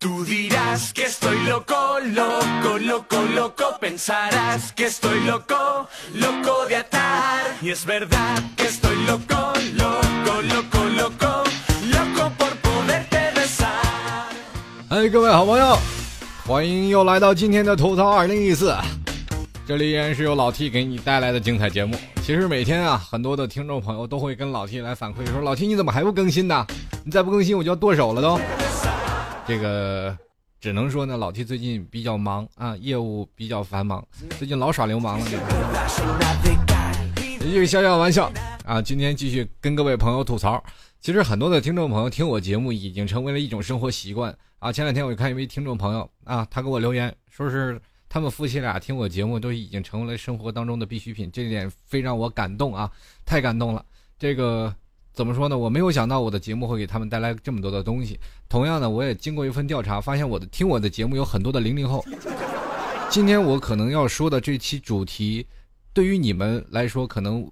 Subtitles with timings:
[0.00, 3.64] Tú dirás que estoy loco, loco, loco, loco.
[3.78, 7.44] Pensarás que estoy loco, loco de atar.
[7.60, 11.44] Y es verdad que estoy loco, loco, loco, loco,
[11.92, 14.32] loco por poderte besar.
[14.88, 15.78] 哎，各位好朋友，
[16.46, 18.74] 欢迎又来到今天的吐槽二零一四。
[19.66, 21.94] 这里依然是由老 T 给你带来的精彩节目。
[22.22, 26.66] 其实每天啊，很多的听众朋友都会跟老 T 来反馈说：“老 T 你怎么还不更新呢？
[27.04, 28.40] 你再不更新我就要剁手了都。”
[29.50, 30.16] 这个
[30.60, 34.06] 只能说呢，老 T 最近比较忙啊，业务比较繁忙，
[34.38, 35.26] 最近老耍流氓了。
[37.44, 38.30] 一句小小玩笑
[38.64, 40.62] 啊，今天继续跟各位朋友吐槽。
[41.00, 44.70] 其实很多的听众朋友听我节目已经成为了一种生活习惯啊。
[44.70, 52.88] 前两天我看一位听众朋友啊，他给我留言说是他们夫妻俩听我节目都已经成为了生活当中的必需品，这点非让我感动啊，
[53.26, 53.84] 太感动了。
[54.16, 54.72] 这个。
[55.20, 55.58] 怎么说呢？
[55.58, 58.18] 我没有想到我的节目会给他们带来这么多的东西。
[58.48, 62.02] 同样呢，我也经过一份调查，发现我的听我的节目有很多的零零后。
[63.10, 65.46] 今天我可能要说的这期主题，
[65.92, 67.46] 对于你们来说可能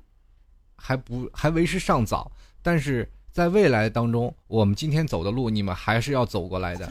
[0.77, 6.91] 还不还为时尚早，但是在未来当中，我们今天走的路，你们还是要走过来的。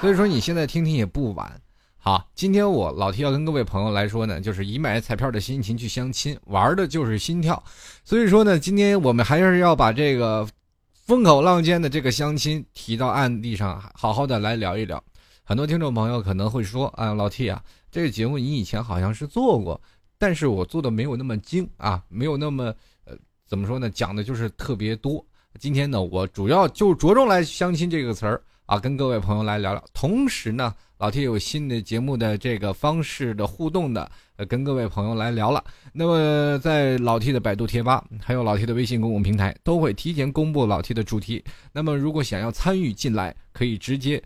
[0.00, 1.60] 所以说，你现在听听也不晚。
[2.06, 7.60] 好，今天我老 T 要跟各位朋友来说呢，就是以买彩票的心情去相亲，玩的就是心跳。
[8.04, 10.46] 所以说呢，今天我们还是要把这个
[10.92, 15.02] 风口浪尖的这个相亲提到案例上，好好的来聊一聊。
[15.42, 19.80] 很多听众朋友可能会说，啊，老 T 啊，这个节目你以前好像是做过，
[20.16, 22.72] 但是我做的没有那么精啊，没有那么
[23.04, 23.16] 呃，
[23.48, 25.26] 怎么说呢，讲的就是特别多。
[25.58, 29.84] 今天呢，我主要就着重来相亲这个词儿啊，跟各位朋友来聊聊。
[29.94, 30.74] 同时呢。
[30.98, 35.62] 老 T 有新的节目的这个方式的互动的，呃，跟各位朋友来聊了。
[35.92, 41.44] 那么在老 T 的百度贴吧，还有老 T 的微信公共平台，都会提前公布老 T 的主题。
[41.70, 44.22] 那么如果想要参与进来，可以直接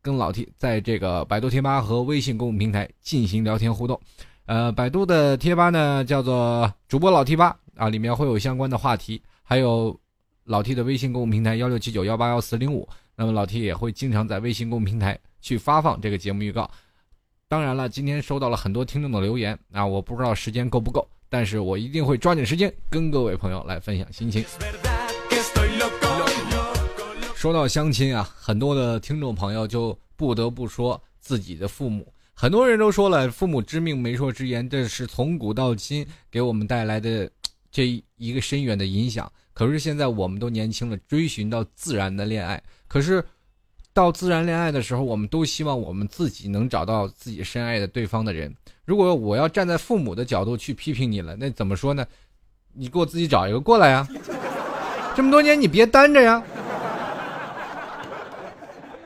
[0.00, 4.00] 跟老 T 在这个百度贴吧和微信公共平台进行聊天互动。
[4.46, 9.94] 呃，百度的贴吧呢叫做主播老 T 吧啊，里面会有相关的话题，还有
[10.44, 12.88] 老 T 的微信公共平台幺六七九幺八幺四零五。
[13.18, 15.18] 那么老 T 也会经常在微信公共平台。
[15.40, 16.68] 去发放这个节目预告，
[17.46, 24.44] 当然了，今天收到了很多听众的留言啊，我不知道时间够不够，但是我一定会抓紧时间跟各位朋友来分享心情。
[27.36, 37.30] 说到相亲啊，很多的听众朋友就不得不说自己的父母，很多人都说了“父母之命，媒妁之言”，这是从古到今给我们带来的
[37.70, 39.32] 这一个深远的影响。
[39.58, 43.24] 可是现在我们都年轻了，追寻到自然的恋爱，可是。
[43.94, 48.54] 到自然恋爱的时候，我们都希望我们自己能找到自己深爱的对方的人。
[48.84, 52.06] 如果我要站在父母的角度去批评你了，那怎么说呢？
[52.74, 54.06] 你给我自己找一个过来呀！
[55.16, 56.40] 这么多年你别单着呀，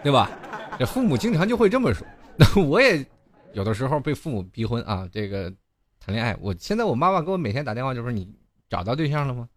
[0.02, 0.30] 对吧？
[0.78, 2.06] 这父母经常就会这么说。
[2.36, 3.02] 那 我也
[3.54, 5.50] 有的时候被父母逼婚啊，这个
[5.98, 6.36] 谈恋爱。
[6.38, 8.28] 我现在我妈妈给我每天打电话就说：“你
[8.68, 9.48] 找到对象了吗？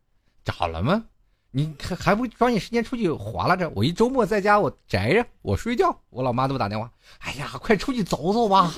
[0.45, 1.03] 找了吗？”
[1.51, 3.69] 你还还不抓紧时间出去划拉着？
[3.73, 5.97] 我一周末在家，我宅着，我睡觉。
[6.09, 8.73] 我老妈给我打电话，哎呀，快出去走走吧。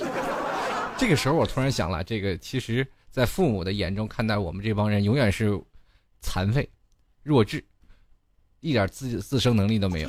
[0.96, 5.60] 这个时候，我突然想了，这个其实，在父母的眼中看待我们这帮人，永远是
[6.20, 6.70] 残废、
[7.24, 7.64] 弱智，
[8.60, 10.08] 一点自自生能力都没有。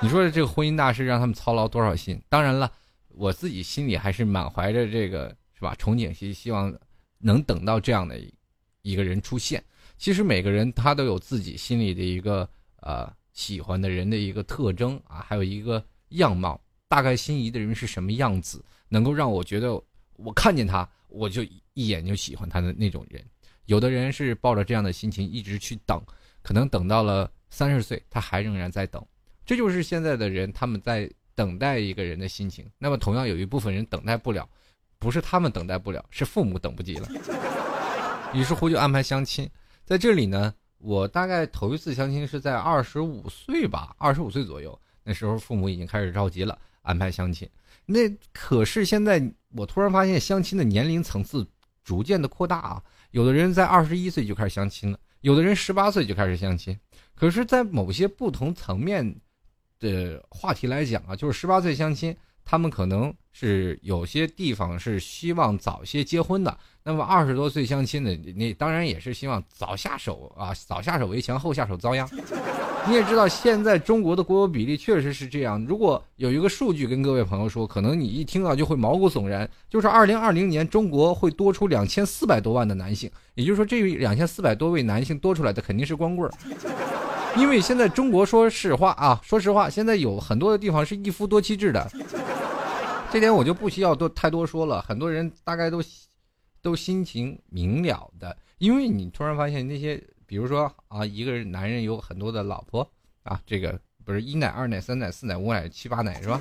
[0.00, 2.22] 你说这个婚姻大事让他们操劳多少心？
[2.28, 2.70] 当然了，
[3.08, 6.72] 我自己心里还是满怀着这个是吧憧憬，希希望
[7.18, 8.16] 能等到这样的
[8.82, 9.60] 一个人出现。
[10.02, 12.48] 其实每个人他都有自己心里的一个
[12.80, 19.80] 呃喜欢的人的一个特征啊，还有一个样貌，大概心仪的人是什么样子，能够让我觉得
[20.14, 23.24] 我看见他我就一眼就喜欢他的那种人。
[23.66, 26.02] 有的人是抱着这样的心情一直去等，
[26.42, 29.06] 可能等到了三十岁他还仍然在等，
[29.46, 32.68] 这就是现在的人他们在等待一个人的心情。
[32.76, 34.48] 那么同样有一部分人等待不了，
[34.98, 37.08] 不是他们等待不了，是父母等不及了，
[38.34, 39.48] 于是乎就安排相亲。
[39.84, 47.48] 在这里呢，我大概头一次相亲是在二十五岁吧，二十五岁左右，那时候父母已经开始着急了，安排相亲。
[47.84, 49.22] 那可是现在
[49.56, 51.46] 我突然发现，相亲的年龄层次
[51.82, 56.78] 逐渐的扩大啊，有的人在二十一岁就开始相亲了，有的人十八岁就开始相亲。
[57.14, 59.14] 可是，在某些不同层面
[59.78, 62.16] 的话题来讲啊，就是十八岁相亲。
[62.44, 72.08] 他们可能是有些地方是希望早些结婚的，那么二十多岁相亲的，你当然也是希望早下手啊，早下手为强，后下手遭殃。
[72.88, 75.64] 你也知道，现在中国的国有比例确实是这样。
[75.66, 86.32] 如果有一个数据跟各位朋友说，可能你一听到就会毛骨悚然，就是二零二零年中国会多出两千四百多万的男性，也就是说，这两千四百多位男性多出来的肯定是光棍儿。
[87.36, 91.90] 因为现在中国说实话啊，说实话，现在有很多的地方是一夫多妻制的，
[93.10, 95.82] 这点我就不需要多太多说了，很多人大概都
[96.60, 102.86] 都心情明了的，因为你突然发现那些，比如说啊，一个人男人有很多的老婆
[103.22, 106.40] 啊，这个不是一奶、二奶、三奶、四奶、五奶、七八奶是吧？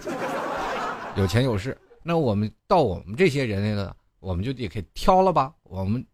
[1.16, 5.54] 有钱有势，那我们到我们这些人类呢，我们就得给挑了吧？
[5.64, 6.06] 我们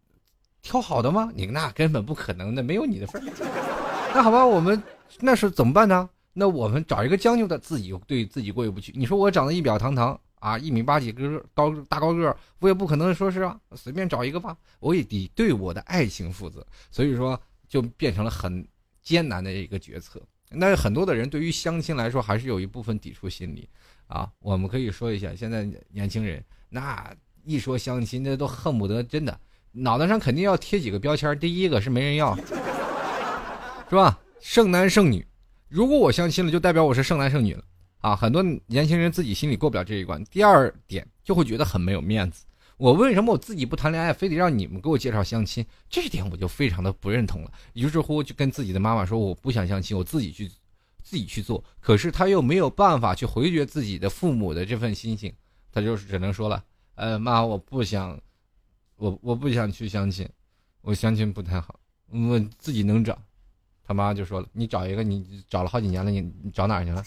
[0.62, 1.30] 挑好的吗？
[1.34, 3.77] 你那根本不可能的，没有你的份儿。
[4.14, 4.82] 那好吧，我们
[5.20, 6.08] 那是怎么办呢？
[6.32, 8.92] 那我们找一个将就的，自己对自己过意不去。
[8.94, 16.64] 你说我长得一表堂堂啊，一米八几个高大高个，我也不可能说是啊，随便找一个吧，我也得对我的爱情负责。
[16.90, 18.66] 所以说，就变成了很
[19.02, 20.22] 艰难的一个决策。
[20.50, 23.68] 那很多的人对于相亲来说，还是有一部分抵触心理
[24.06, 24.30] 啊。
[24.38, 27.12] 我们可以说一下，现在年轻人那
[27.44, 29.38] 一说相亲，那都恨不得真的
[29.72, 31.36] 脑袋上肯定要贴几个标签。
[31.38, 32.38] 第一个是没人要。
[33.88, 34.18] 是吧？
[34.40, 35.26] 剩男剩女，
[35.68, 37.64] 如果我相亲了，就代表我是剩男剩女了
[38.00, 38.14] 啊！
[38.14, 40.22] 很多年轻人自己心里过不了这一关。
[40.24, 42.44] 第二点，就会觉得很没有面子。
[42.76, 45.66] 我为什么我自己不谈恋爱，非得让你们给我介绍相亲？
[45.88, 47.52] 这一点我就非常的不认同了。
[47.72, 50.48] 于是乎，就跟自己的妈妈说，我不想相亲，我自己去，
[51.02, 51.64] 自己去做。
[51.80, 55.32] 可是他又没有办法去回绝自己的父母的这份心情，
[55.72, 56.62] 他就是只能说了，
[56.94, 58.20] 呃，妈，我不想，
[58.96, 60.28] 我我不想去相亲，
[60.82, 61.80] 我相亲不太好，
[62.12, 63.18] 我自己能找。
[63.88, 67.02] 他妈就说了：“你找一个，你找了好几年了，你你找哪去了？”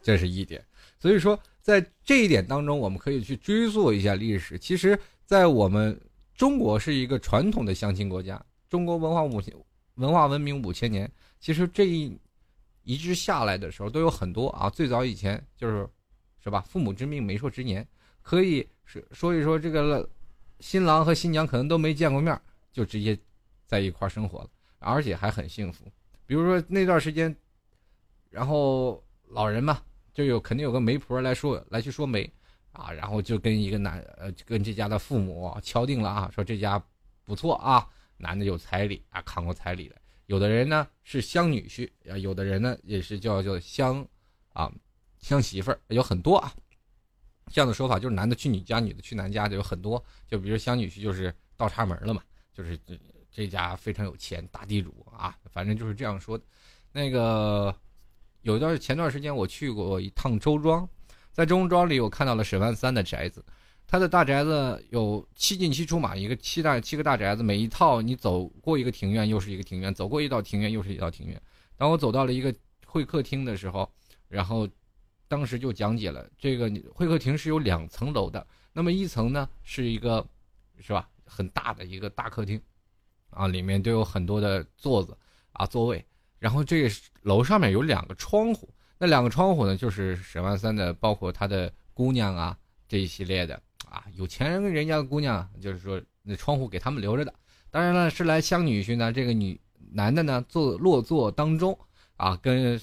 [0.00, 0.64] 这是一点。
[0.96, 4.56] 所以说，在这一点当中，我们可以去追溯一下历史。
[4.56, 6.00] 其实，在我们
[6.36, 9.52] 中国是一个传统的相亲国家，中国文化五千
[9.96, 11.10] 文化文明五千年。
[11.40, 12.16] 其实这一
[12.84, 14.70] 一直下来的时候，都有很多啊。
[14.70, 15.84] 最早以前就是，
[16.44, 16.60] 是吧？
[16.60, 17.84] 父母之命，媒妁之言，
[18.22, 20.08] 可以是说一说这个
[20.60, 22.40] 新郎和新娘可能都没见过面，
[22.72, 23.18] 就直接
[23.66, 24.48] 在一块生活了。
[24.78, 25.90] 而且还很幸福，
[26.26, 27.34] 比如说那段时间，
[28.30, 29.82] 然后老人嘛，
[30.12, 32.30] 就有肯定有个媒婆来说来去说媒，
[32.72, 36.80] 啊，然后就跟一个男呃跟这家的父母敲定了啊，说这家
[37.24, 37.88] 不错啊，
[38.18, 39.96] 男的有彩礼啊，扛过彩礼的，
[40.26, 44.06] 有的人呢是相女婿啊，有的人呢也是叫叫相
[44.52, 44.70] 啊
[45.18, 46.52] 相媳妇儿，有很多啊，
[47.50, 52.22] 这样的说法就是男的去女家，女的去男家的有很多，就比如相女婿就是倒插门了嘛，
[52.52, 52.78] 就是。
[53.36, 56.44] 这家非常有钱，大地主啊，反正就是这样说的。
[56.90, 57.74] 那个
[58.40, 60.88] 有一段前段时间我去过一趟周庄，
[61.32, 63.44] 在周庄里我看到了沈万三的宅子，
[63.86, 71.38] 他的大宅子有七进七出嘛，一个七大七个大宅子，每一套你走过一个庭院又是一个庭院，走过一道庭院又是一道庭院。
[71.76, 72.54] 当我走到了一个
[72.86, 73.86] 会客厅的时候，
[74.28, 74.66] 然后
[75.28, 80.26] 当时就讲解了这个会客厅是有两层楼的，那么一层呢是一个
[80.80, 82.58] 是吧很大的一个大客厅。
[83.36, 85.16] 啊，里面都有很多的座子
[85.52, 86.04] 啊，座位。
[86.38, 88.68] 然后这个楼上面有两个窗户，
[88.98, 92.56] 那两个窗户呢，就是沈万三的，包括他的姑娘啊
[92.88, 97.32] 这一系列的啊，有钱人人家的姑娘，就是说那窗户给他们留着的。
[97.70, 99.60] 当然了，是来相女婿呢，这个女
[99.92, 101.78] 男的呢坐落座当中
[102.16, 102.80] 啊，跟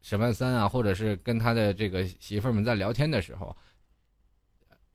[0.00, 3.56] 沈万三啊，或者是跟他的这个媳妇们在聊天的时候，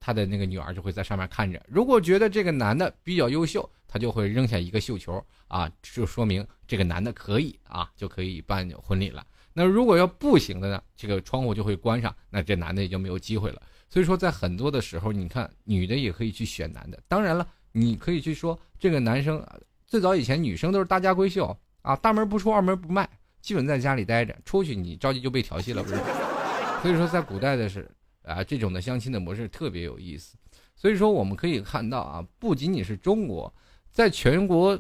[0.01, 1.63] 他的那个女儿就会在上面看着。
[1.69, 9.25] 如果觉得这个男的比较优秀，他就会扔下一个绣球啊，就说明这个男的可以啊，就可以办婚礼了。
[9.53, 13.61] 那如果要不行的呢，这个窗户就会关上，那这男的也就没有机会了。
[13.90, 16.97] 所以说，在很多的时候，你看女的也可以去选男的。
[17.07, 19.45] 当然了，你可以去说这个男生，
[19.85, 23.07] 最早以前女生都是大家闺秀啊，大门不出二门不迈，
[23.42, 25.95] 基本在家里待着，出去你着急就被调戏了，不是？
[26.81, 27.92] 所以说，在古代的是
[28.23, 30.37] 啊，这种的相亲的模式特别有意思。
[30.75, 33.54] 所以说，我们可以看到啊，不仅仅是中国。
[33.92, 34.80] 在全国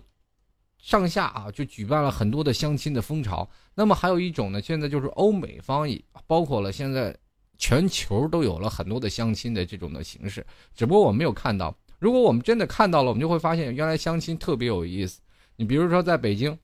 [0.77, 3.47] 上下啊，就举办了很多的相亲的风潮。
[3.75, 7.15] 那么还有一种呢，现在就是欧美方也包括了现在
[7.57, 10.45] 全球都有了很多的相亲的这种的形式。
[10.73, 11.75] 只不过我没有看到。
[11.99, 15.19] 如果我们真的看到了，我们就会发现原来相亲特别有意思。
[15.55, 16.57] 你比如说在北京、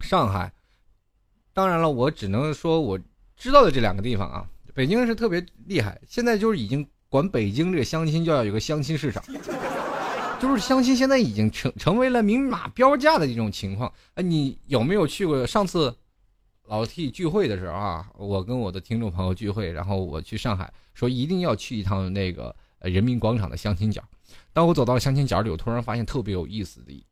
[0.00, 0.50] 上海，
[1.52, 2.98] 当然了，我只能说我
[3.36, 4.48] 知道的这两个地方啊。
[4.74, 9.22] 北京是特别厉害，现在就是已经管北京这个相亲就要有个相亲市场。
[10.40, 13.90] 就是相亲现在已经成成为了明码标价的一种情况。
[14.14, 15.46] 哎，你有没有去过？
[15.46, 15.96] 上次
[16.64, 24.02] 老 T 聚会的时候啊，我跟我的听众朋友聚会，然后我去上海，说一定要去一趟那个人民广场的相亲角。
[24.52, 27.02] 当我走到相亲角里，我突然发现特别有意思的一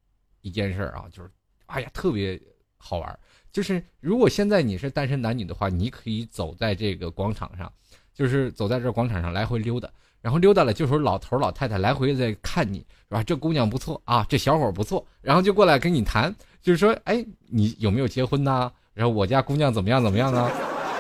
[0.43, 1.31] 一件事啊，就是
[1.67, 2.39] 哎呀，特别
[2.77, 3.19] 好玩。
[3.53, 7.71] 就是如果现在你是单身男女的话，你可以走在这个广场上，
[8.15, 9.89] 就是走在这广场上来回溜达。
[10.21, 13.23] 然后溜达了，就说老头老太太来回在看你，是吧？
[13.25, 16.35] 这姑娘不错啊，这小伙不错，然后就过来跟你谈。
[16.63, 18.73] 就是说，哎，你有没有结婚呢？
[18.95, 20.49] 然后我家姑娘怎么样怎么样啊？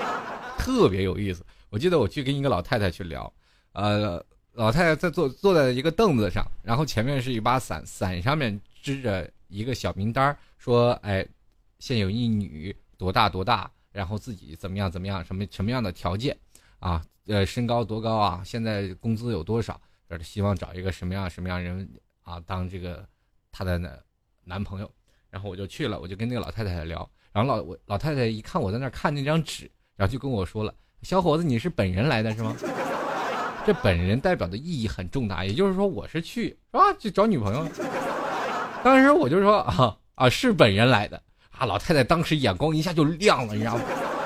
[0.59, 1.47] 特别有意思。
[1.71, 3.33] 我记得我去跟一个老太太去聊，
[3.73, 4.21] 呃，
[4.55, 11.25] 老太太在坐坐在一个凳子上，然后前面是一把伞，伞上面支着一个小名单说，哎，
[11.83, 16.39] 现有一女，多大多大，然后自己怎么样怎么样，什么什么样的条件，
[16.79, 18.41] 啊，呃，身高多高啊？
[18.45, 19.81] 现在工资有多少？
[20.23, 21.91] 希望找一个什么样什么样人
[22.23, 23.05] 啊，当这个
[23.51, 24.01] 他的
[24.45, 24.89] 男朋友。
[25.29, 27.11] 然后我就去了，我就跟那个老太太聊。
[27.33, 30.73] 然后老我老太太一看我在那看那张纸，然后就跟我说了
[31.03, 32.55] ：“小伙子，你是本人来的是吗？”
[33.67, 36.93] 这本人代表的意义很重大，也就是说我是去是吧？
[36.97, 37.67] 去找女朋友。
[38.85, 41.21] 当时我就说啊啊，是本人来的
[41.53, 41.67] 啊！
[41.67, 43.85] 老太太当时眼光一下就亮了，你知道吗？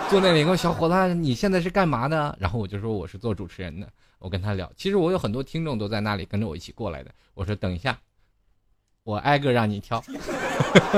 [0.09, 2.37] 坐那里个小伙子，你现在是干嘛的？
[2.41, 3.89] 然后我就说我是做主持人的。
[4.19, 7.11] 我跟他聊，其实我有很多听众都在那里跟着我一起过来的。
[7.35, 7.99] 我说等一下，
[9.03, 10.03] 我挨个让你挑。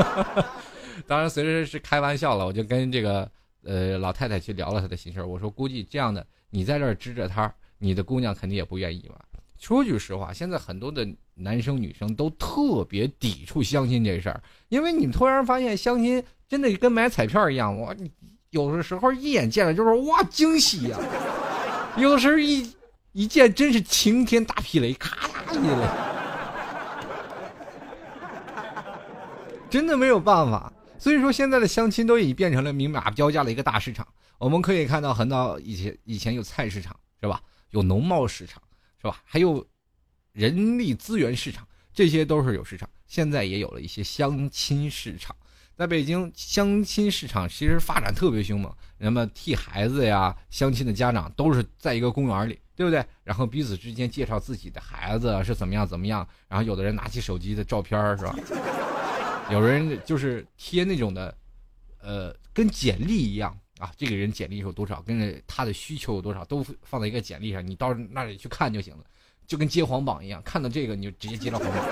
[1.06, 2.47] 当然，随时是开玩笑了。
[2.47, 3.28] 我就跟这个
[3.64, 9.18] 呃老太太去聊了她的心事我说估计这样的，你在这儿支着摊你的姑娘肯定也不愿意吧。
[9.58, 17.94] 说句实话，现在很多的男生女生都特别抵触相亲这事儿，因为你突然发现相亲真的跟买彩票一样，我
[18.50, 20.98] 有的时候一眼见了就是哇惊喜呀，
[21.96, 22.72] 有的时候一。
[23.12, 25.88] 一见真是晴天大霹雷，咔嚓一雷，
[29.68, 30.72] 真的没有办法。
[30.98, 34.06] 所以说，现在的相亲都已经变成了明码标价的一个大市场。
[34.36, 37.40] 我们可以看到，很早以前以前有菜市场是吧？
[37.70, 38.62] 有农贸市场
[39.00, 39.20] 是吧？
[39.24, 39.66] 还有
[40.32, 42.88] 人力资源市场，这些都是有市场。
[43.06, 45.34] 现在也有了一些相亲市场。
[45.76, 53.04] 在北京相亲市场其实发展特别凶猛，那么替孩子呀相亲的家长都是在一个公园里，对不对？
[53.22, 58.34] 然后彼此之间介绍自己的孩子是怎么样怎么样，然后有的人拿起手机的照片是吧？
[59.52, 61.32] 有人就是贴那种的，
[62.00, 69.04] 呃，跟简历一样啊，这个人简历有多少，跟着他的需求有多少，都放在一个简历上，你到那里去看就行了，
[69.47, 71.87] 就跟接黄榜一样，看到这个你就直接接到黄榜，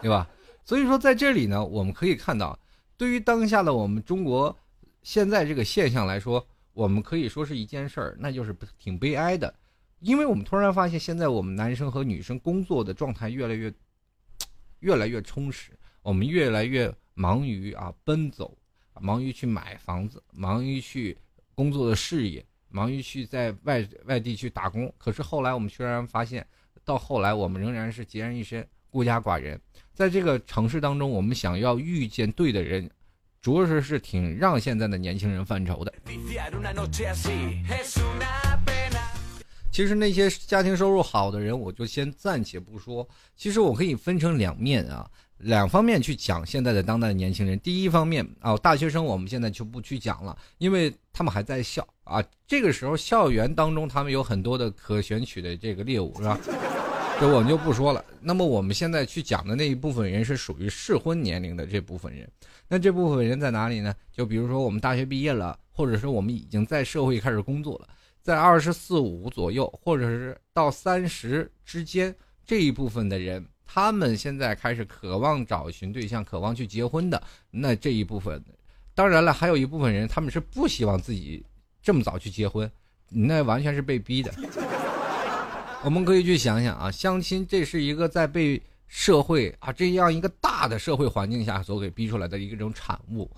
[0.00, 0.28] 对吧？
[0.64, 2.58] 所以说在这里呢，我们可以看到。
[2.96, 4.56] 对于当下的我们中国
[5.02, 9.52] 现在这个现象来说，我们可以说是一件事儿，那就是挺悲哀的，
[9.98, 13.72] 因为我们突然发现，现在我们男生和女生工作的状态越来越
[14.80, 15.72] 越来越充实，
[16.02, 18.56] 我们越来越忙于啊奔走，
[19.00, 21.16] 忙于去买房子，忙于去
[21.54, 24.92] 工作的事业，忙于去在外外地去打工。
[24.98, 26.46] 可是后来我们居然发现，
[26.84, 28.66] 到后来我们仍然是孑然一身。
[28.90, 29.58] 孤家寡人，
[29.94, 32.90] 在这个城市当中，我们想要遇见对的人，
[33.40, 35.90] 着实是挺让现在的年轻人犯愁的。
[39.70, 43.08] 其实那些家庭收入好的人，我就先暂且不说。
[43.34, 45.10] 其实我可以分成两面啊，
[45.42, 47.58] 两方面去讲现在的当代年轻人。
[47.60, 52.22] 第一方面啊，大学生我们现在就不去讲了，因为他们还在校啊。
[52.46, 56.38] 这个时候校园当中，他们有很多的可选取的这个猎物，是吧？
[57.20, 58.04] 这我们就不说了。
[58.20, 62.28] 那么我们现在去讲的那一部分人是属于适婚年龄的这部分人。
[62.68, 63.94] 那这部分人在哪里呢？
[64.12, 67.88] 就比如说我们大学毕业了，或者说我们已经在社会开始工作了，
[68.22, 77.22] 在二十四五左右，或者是到三十之间这一部分的人，他们现在开始渴望找寻对象，渴望去结婚的。
[77.50, 78.44] 那这一部分，
[78.94, 81.42] 当然了，还有一部分人，他们是不希望自己
[81.82, 82.70] 这么早去结婚，
[83.08, 84.30] 那完全是被逼的。
[85.82, 93.30] 我们可以去想想啊，相亲这是一个在被社会啊这样一个大的社会环境下所给逼出来的一种产物，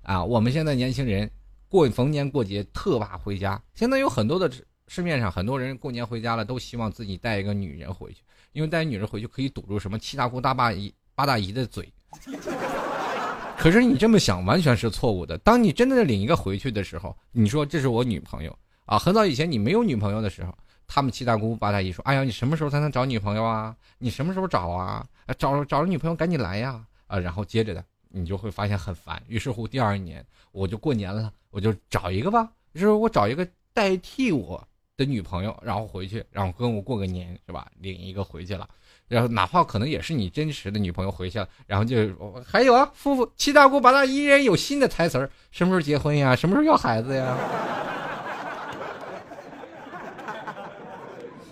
[0.00, 1.30] 啊，我们现在年轻人
[1.68, 4.50] 过逢年过节特怕回家，现在有很多的
[4.88, 8.22] 市面上很多人过年回家了，都希望自己带一个女人回去，
[8.52, 11.90] 因为带女人回去可以堵住什么七大姑大八姨八大姨的嘴。
[13.58, 20.56] 可是你这么想完全是错误的，当你真的领一个回去的时候，你说这是我女朋友啊，很早以前你没有女朋友的时候。
[20.94, 23.74] 他们七大姑八大姨说：“哎呀，你什么时候才能找女朋友啊？
[23.96, 25.06] 你什么时候找啊？
[25.38, 26.84] 找找着女朋友赶紧来呀！
[27.06, 29.22] 啊，然后接着的，你就会发现很烦。
[29.26, 32.52] 于是乎，第二年我就过年了，我就找一个吧。
[32.74, 34.62] 就是我找一个代替我
[34.96, 37.66] 的女朋友，然后回去，然后跟我过个年，是吧？
[37.78, 38.68] 领一个回去了，
[39.08, 41.96] 然后哪怕可能也是你真实的女朋友回去了，然后就
[42.44, 46.36] 还有啊，夫妇七大姑八大姨人有新的台词儿：什么时候结婚呀？
[46.36, 47.36] 什么时候要孩子呀？”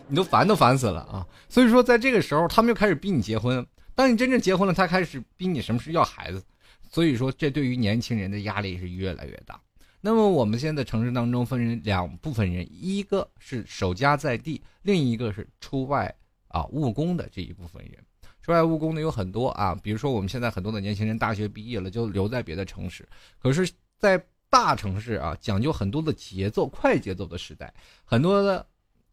[0.08, 1.24] 你都烦都烦死了啊！
[1.48, 3.64] 所以说，在这个时候，他们又开始逼你结婚。
[3.94, 6.42] 当你真正结婚了，他开始逼你什么时候要孩子。
[6.90, 9.60] 所以说，这对于年轻人的压力是越来越大。
[10.00, 16.14] 那么，我们现在城市当中分成两部分人，一个是守家在地，另一个是出外
[16.48, 18.02] 啊务工的这一部分人。
[18.40, 23.06] 出外务工的有很多啊，比如说我们现在很多的年轻人大学毕业了就留在别的城市，
[23.38, 28.66] 可是，在大城市啊，讲究很多的节奏，快节奏的时代，很多的，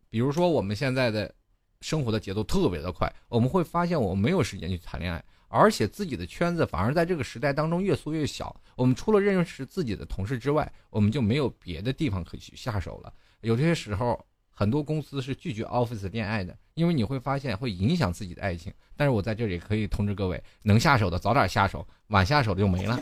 [0.10, 1.30] 比如说我们现在的
[1.82, 8.56] 生活的节奏特别的快，我们会发现我们没有时间去谈恋爱，而且自己的圈子反而在这个时代当中越缩越小。
[8.76, 13.12] 我们除了认识自己的同事之外，我们就没有别的地方可以去下手了。
[13.42, 18.74] 有些时候，很多公司是拒绝 office 恋爱的，因为你会发现会影响自己的爱情。
[18.96, 23.00] 但是我在这里可以通知各位，能下手的早点下手，晚下手的就没了，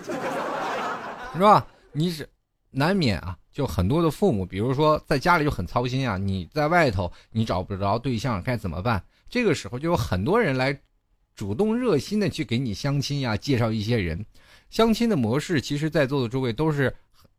[1.34, 1.66] 是吧？
[1.94, 2.28] 你是
[2.72, 9.02] 难免啊，就很多的父母，比如说在家里就很操心啊，你在外头你找不着对象该怎么办？
[9.30, 10.78] 这个时候就有很多人来
[11.36, 14.26] 主动热心的去给你相亲呀，介绍一些人。
[14.70, 16.94] 相亲的模式，其实在座的诸位都是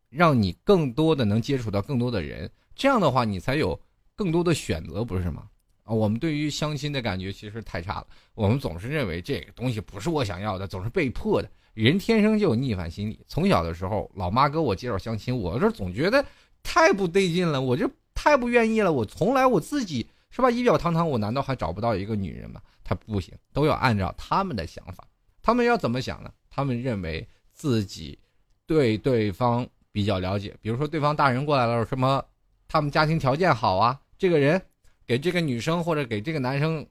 [0.08, 3.78] 让你更多的能接触到更多的人，这样的话你才有
[4.14, 5.44] 更多的选择，不是吗？
[5.82, 11.48] 啊，我们对于相亲的感觉其实太差了，我们总是认为这个东西不是我想要的，总是被迫的。
[11.74, 13.20] 人天生就有逆反心理。
[13.28, 16.24] 从小的时候，老妈给我介绍相亲，我这总觉得
[16.62, 18.92] 太不对劲了，我就太不愿意了。
[18.92, 22.60] 我从来我自己是吧，仪表堂堂，我难道还找不到一个女人吗？
[22.84, 25.02] 他不行，都要按照他们的想法。
[25.40, 26.30] 他们要怎么想呢？
[26.50, 28.18] 他们认为自己
[28.66, 32.22] 对对方比较了解，比如说对方大人过来了，什么
[32.68, 34.60] 他们家庭条件好啊，这个人
[35.06, 36.86] 给这个女生或者给这个男生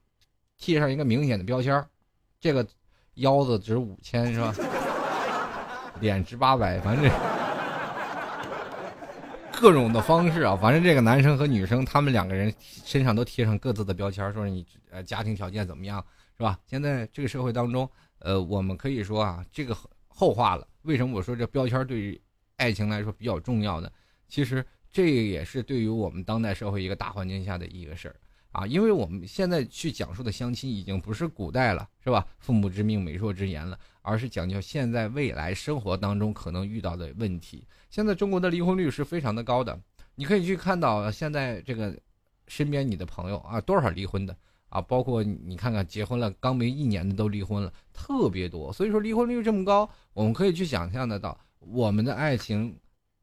[0.57, 1.85] 贴上一个明显的标签
[2.39, 2.65] 这个
[3.13, 4.55] 腰子值五千是吧？
[6.01, 7.11] 脸值八百，反正
[9.59, 16.03] 各种的方式啊，反正这个男生和女生他们两个人身上都贴上各自的标签，说你呃家庭条件怎么样，
[16.37, 16.59] 是吧？
[16.67, 19.75] 现在这个社会当中，呃，我们可以说啊，这个
[20.07, 20.67] 后话了。
[20.83, 22.19] 为什么我说这标签对于
[22.57, 23.89] 爱情来说比较重要呢？
[24.27, 28.15] 其实这也是对于我们当代社会一个大环境下的一个事儿
[28.51, 32.25] 啊，因为我们现在去讲述的相亲已经不是古代了，是吧？
[32.39, 33.79] 父母之命，媒妁之言了。
[34.07, 37.65] 而是讲究现在未来生活当中可能遇到的问题。
[37.95, 39.79] 现在中国的离婚率是非常的高的，
[40.15, 41.97] 你可以去看到现在这个
[42.45, 44.35] 身边你的朋友啊，多少离婚的
[44.67, 48.73] 啊，包括你看看结婚了刚没一年的都离婚了，特别多。
[48.73, 52.77] 所以说离婚率这么高，我们可以去想象得到，我们的爱情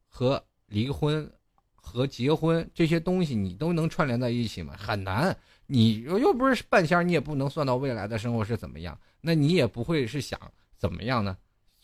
[0.09, 1.31] 和离婚
[1.75, 4.73] 和结婚这些东西，你都能串联在一起吗？
[4.75, 5.37] 很难。
[5.67, 10.39] 你又不是半仙，你也不能算到未来的生活是怎么样，那你也不会是想。
[10.79, 11.37] 怎么样呢？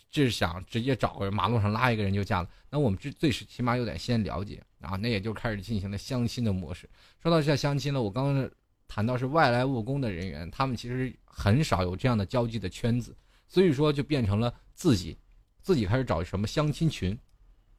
[0.10, 2.50] 就是想直接找个马路上拉一个人就嫁了。
[2.70, 6.90] 那我们这最是起码有点先了解啊，那也就开始进行了相亲的模式。
[7.22, 8.50] 说到这相亲了，我刚刚
[8.88, 13.16] 谈到是外来务工的人员，他们其实很少有这样的交际的圈子，
[13.48, 15.18] 所以说就变成了自己
[15.62, 17.18] 自己开始找什么相亲群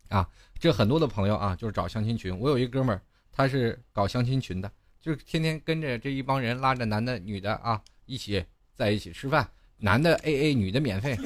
[0.09, 0.29] 啊。
[0.59, 2.39] 这很多的朋友啊，就是找相亲群。
[2.39, 8.45] 我有一哥们儿，他是搞相亲群的，就是天天跟着这一帮人拉着男的女的啊，一起
[8.77, 9.51] 在一起吃饭。
[9.83, 11.17] 男的 A A，女的免费，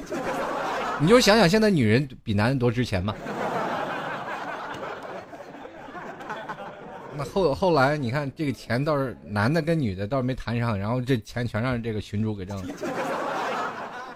[1.04, 3.14] 你就想想现在女人比男人多值钱吗？
[7.14, 12.74] 那后后来你看这个钱倒是男的跟女的倒是没谈上，然后这钱全让这个群主给挣了，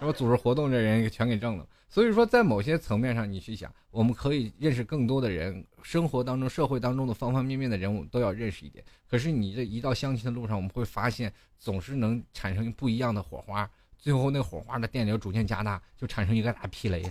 [0.01, 1.67] 然后组织活动这人全给挣了。
[1.91, 8.83] 所以说在某些层面上，你去想，我们可以认识更多的人，生活当中、社会当中的方方面面的人物都要认识一点。
[9.11, 13.69] 可是你这一到相亲的路上，我们会发现总是能产生不一样的火花。
[13.99, 17.03] 最后那火花的电流逐渐加大，就产生一个大劈雷。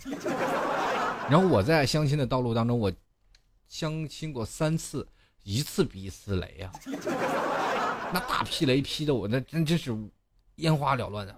[1.29, 2.89] 然后我在相亲的道路当中，我
[3.67, 5.05] 相亲过三次，
[5.43, 6.71] 一次比一次雷呀。
[8.13, 9.93] 那大劈雷劈的我那真真是
[10.55, 11.35] 烟花缭乱的。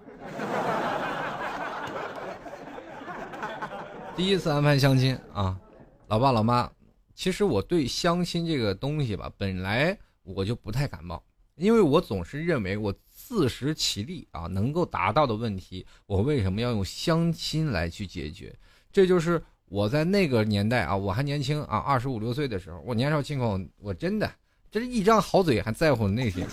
[4.15, 5.59] 第一次安排相亲啊，
[6.07, 6.71] 老爸老妈，
[7.15, 11.23] 其实我对相亲这个东西吧，本来我就不太感冒，
[11.55, 12.93] 因为我总是认为我。
[13.29, 18.57] 自食其力啊，能够达到的问题，我为什么要用相亲来去解决？
[18.91, 24.33] 这就是我在那个年代啊，我还年轻啊，二十五六岁的时候，我年少轻狂，我真的
[24.71, 26.43] 这是一张好嘴，还在乎那些。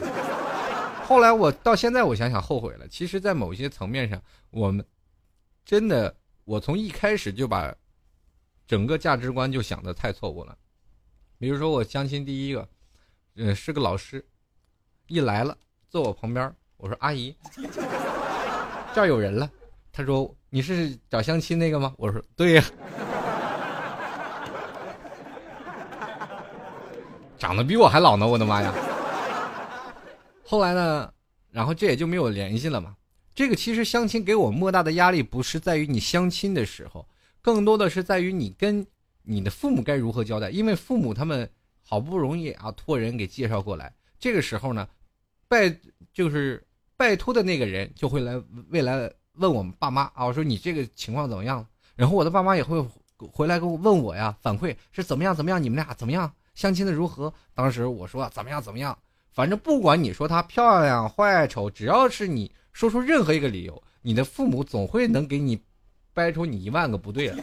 [1.06, 2.86] 后来我到现在，我想想后悔了。
[2.88, 4.84] 其实，在某些层面上，我们
[5.64, 7.74] 真的，我从一开始就把
[8.66, 10.54] 整个价值观就想的太错误了。
[11.38, 12.68] 比如说，我相亲第一个，
[13.36, 14.22] 呃，是个老师，
[15.06, 15.56] 一来了，
[15.88, 16.54] 坐我旁边。
[16.76, 17.34] 我说阿姨，
[18.94, 19.50] 这儿有人了。
[19.92, 21.94] 他说你是找相亲那个吗？
[21.96, 22.64] 我说对呀。
[27.38, 28.74] 长得比我还老呢，我的妈呀！
[30.44, 31.12] 后来呢，
[31.50, 32.96] 然后这也就没有联系了嘛。
[33.34, 37.06] 这个其实相亲给我莫大的压力，不是在于你相亲的时候，
[37.42, 38.86] 更多的是在于你跟
[39.22, 40.50] 你的父母该如何交代。
[40.50, 41.48] 因为父母他们
[41.82, 44.88] 好不容易啊托人给介绍过来，这个时候呢，
[45.48, 45.74] 拜
[46.12, 46.65] 就是。
[46.96, 51.64] 拜托的那个人就会来未来问我们爸妈啊，我说你这个情况怎么样？
[51.94, 52.82] 然后我的爸妈也会
[53.32, 57.32] 回来跟我问我呀，反馈是怎么样怎么样，你们俩怎么样，相亲的如何？
[57.54, 58.96] 当时我说怎么样怎么样，
[59.32, 65.58] 反正不管你说她漂亮坏丑，只要是你说出任何一个理由，你的父母总会能给你
[66.12, 67.36] 掰出你一万个不对来。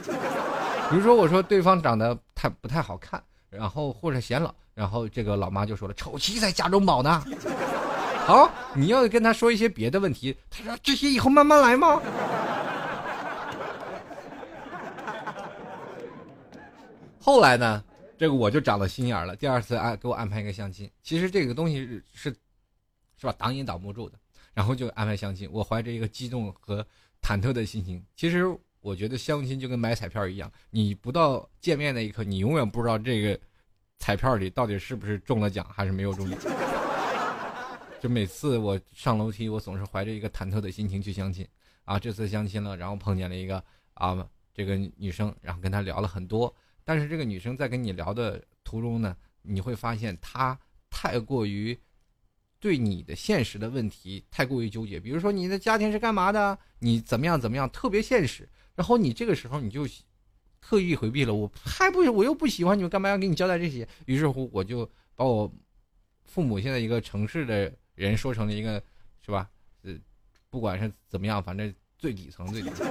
[0.90, 7.24] 比如说我说对方长得太不太好看，然后或者显老，然后这个老妈就说了，丑妻在家中宝呢。
[8.26, 12.02] 好，你要跟他说一些别的问题，他说这些以后慢慢来吗？
[17.20, 17.84] 后来呢，
[18.18, 19.36] 这个我就长了心眼了。
[19.36, 22.34] 第二次安给我安排一个相亲，其实这个东西是，
[23.18, 23.34] 是吧？
[23.38, 24.18] 挡也挡不住的。
[24.54, 26.86] 然后就安排相亲，我怀着一个激动和
[27.22, 28.02] 忐忑的心情。
[28.16, 28.46] 其实
[28.80, 33.38] 我觉得相亲就跟买彩票一样，你不到见面那一刻，你永远不知道这个
[34.00, 36.40] 彩票里到底是不是中了奖还是没有中奖。
[38.04, 41.48] 就每次我上楼梯，我总是怀着一个忐忑的心情去相亲
[41.86, 41.98] 啊。
[41.98, 43.64] 这次相亲了，然后碰见了一个
[43.94, 46.54] 啊，这个女生，然后跟她聊了很多。
[46.84, 51.80] 但是这个女生在跟你聊的途中呢，你会发现她太过于
[52.60, 55.00] 对你的现实的问题太过于纠结。
[55.00, 58.46] 比如说你的家庭是干嘛的，你怎么样怎么样，特别现实。
[58.76, 59.88] 然后你这个时候你就
[60.60, 63.88] 刻意回避了，我还不我又不喜欢你们，干嘛要给你交代这些？
[64.08, 64.86] 于是乎，我就
[65.16, 65.50] 把我
[66.26, 67.74] 父母现在一个城市的。
[67.96, 68.82] 人说成了一个，
[69.22, 69.50] 是吧？
[69.84, 69.94] 呃，
[70.50, 72.88] 不管是怎么样，反正最底层最底层，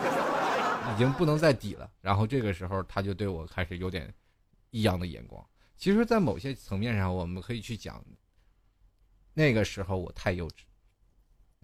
[0.94, 1.90] 已经不能再底了。
[2.00, 4.12] 然后这个时候，他就对我开始有点
[4.70, 5.44] 异样的眼光。
[5.76, 8.04] 其实，在某些层面上，我们可以去讲，
[9.34, 10.62] 那个时候我太幼稚，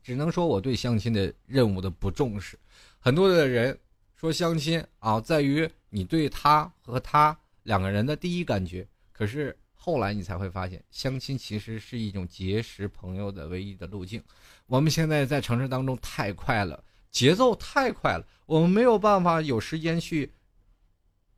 [0.03, 2.59] 只能说我对相亲的任务的不重视。
[2.99, 3.79] 很多的人
[4.17, 9.57] 说相亲啊，在于你对他和他两个人的第一感觉，可是。
[9.89, 14.23] 后来你才会发现，相亲其实是一种结识朋友的唯一的路径。
[14.67, 20.31] 我们现在在城市当中太快了，节奏太快了，我们没有办法有时间去，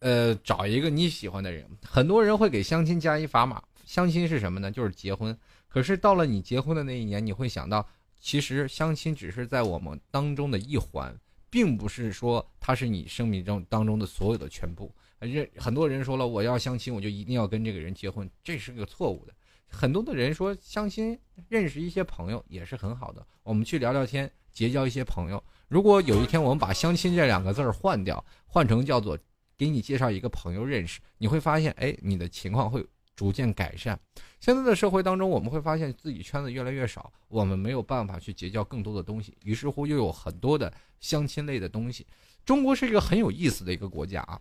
[0.00, 1.64] 呃，找一个你喜欢的人。
[1.80, 4.68] 很多人会给相亲加一砝码，相亲是什么呢？
[4.68, 5.38] 就是结婚。
[5.68, 11.16] 可是到了你结婚的那一年，你会想到，其实相亲只是在我们当中的一环，
[11.48, 14.92] 并不是说它是你生命中当中的所有的全部。
[15.20, 19.34] 认很多人说了，我要相亲，我就一定要跟这个人结婚，这是个错误的。
[19.68, 21.16] 很多的人说相亲
[21.48, 25.42] 认识一些朋友也是很好的，我们去聊聊天，结交一些朋友。
[25.68, 29.16] 如果有一天我们把相亲这两个字儿换掉，换成叫做
[29.56, 33.96] 给你介绍一个朋友认识，你会发现，哎，你的情况会逐渐改善。
[34.40, 42.04] 现在的社会当中，我们会发现自己圈子越来越少，我们没有办法去结交更多的东西，于是乎又有很多的相亲类的东西。
[42.44, 44.40] 中国是一个很有意思的一个国家啊。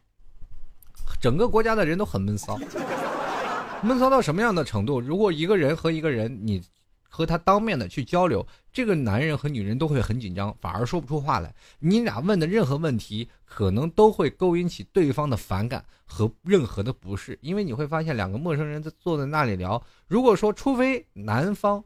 [1.19, 2.57] 整个国家的人都很闷骚，
[3.81, 4.99] 闷骚到什么样的程度？
[4.99, 6.61] 如果一个人和一个人，你
[7.09, 11.53] 和他当面的去交流，这个男人和女人都会很紧张，反而说不出话来。
[11.79, 17.37] 你俩问的任何问题，可能都会勾引起对方的反感和任何的不适。
[17.41, 21.83] 因为你会发现，两个陌生人在坐在那里聊，如果说除非男方。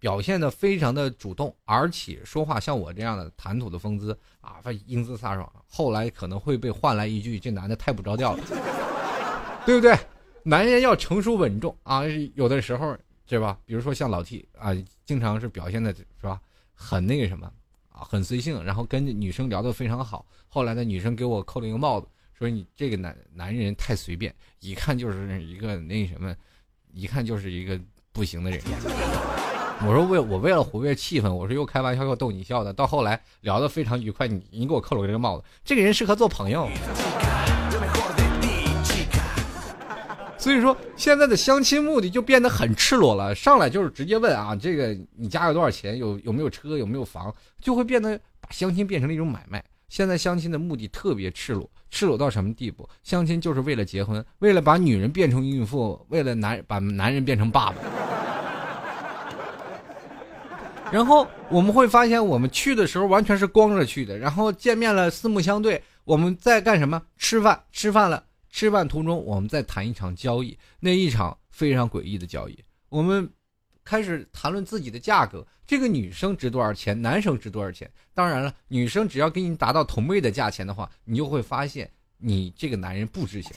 [0.00, 4.56] 表现的非常的主动，而且说话像我这样的谈吐的风姿啊，
[4.86, 5.52] 英姿飒爽。
[5.66, 8.44] 后来可能会被换来一句：“这男的太不着调了，
[9.66, 9.96] 对不对？”
[10.44, 12.02] 男人要成熟稳重啊，
[12.34, 13.58] 有的时候对吧？
[13.66, 14.70] 比如说像老 T 啊，
[15.04, 16.40] 经常是表现的是吧，
[16.72, 17.52] 很那个什么
[17.90, 20.24] 啊，很随性，然后跟女生聊得非常好。
[20.48, 26.34] 后来呢，女生给我扣了一个帽子，说你这个男男人太随便，一看就是一个那什么，
[26.94, 27.78] 一看就是一个
[28.12, 28.62] 不行的人。
[29.86, 32.72] 我说为我为了活跃气氛，我说又开玩笑又逗你笑的。
[32.72, 36.68] 到后来聊得非常愉快，你你给我扣了这个帽子，这个人适合做朋友。
[40.36, 49.64] 所以说现在的相亲目的就变得很赤裸了，上来就是直接问啊，这个你家有多少钱，有有没有车，有没有房，就会变得把相亲变成了一种买卖。
[49.88, 52.88] 现在相亲的目的特别赤裸，赤裸到什么地步？
[53.04, 57.76] 相亲就是为了结婚，为了把女人变成孕妇，为了男把男人变成爸爸。
[60.90, 64.16] 然后我们会发现，我们去的时候完全是光着去的。
[64.16, 67.02] 然后见面了，四目相对，我们在干什么？
[67.16, 68.24] 吃饭，吃饭了。
[68.50, 72.58] 吃饭途中，我们在谈一场交易，那一场非常诡异的交易。
[72.88, 73.30] 我们
[73.84, 77.88] 开始谈论自己的价格，这个女生值多少钱，男生值多少钱。
[78.14, 83.54] 当然了，女生只要给你达到同位的价钱的话，你就会发现你这个男人不值钱。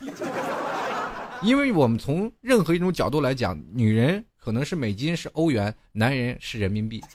[1.42, 4.24] 因为我们从任何一种角度来讲，女人。
[4.44, 7.00] 可能是美金是欧元，男人是人民币，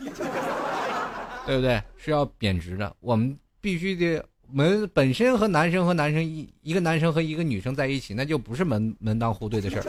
[1.44, 1.82] 对不对？
[1.96, 2.94] 是要贬值的。
[3.00, 9.84] 我们必须得门本身和男生和男生一一个男生和一个女生在一起，那就不是门门当户对的事儿。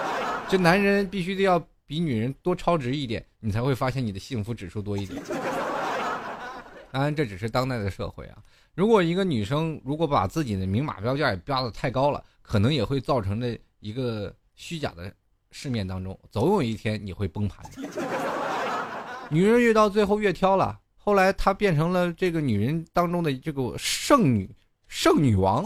[0.50, 5.22] 这男人必须得要比女人多超值一点，你才会发现你的幸福指数多一点。
[6.90, 8.36] 当然，这只是当代的社会啊。
[8.74, 15.10] 如果一个女生如果把自己的明码标价也标的太高了，可能也会造成的一个虚假的
[15.52, 17.64] 世面当中，总有一天你会崩盘。
[19.28, 24.50] 女人越到最后越挑了，后来她变成了这个女人当中的这个圣女、
[24.88, 25.64] 圣女王。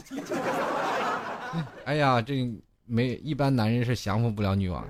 [1.85, 2.53] 哎呀，这
[2.85, 4.87] 没一般男人是降服不了女王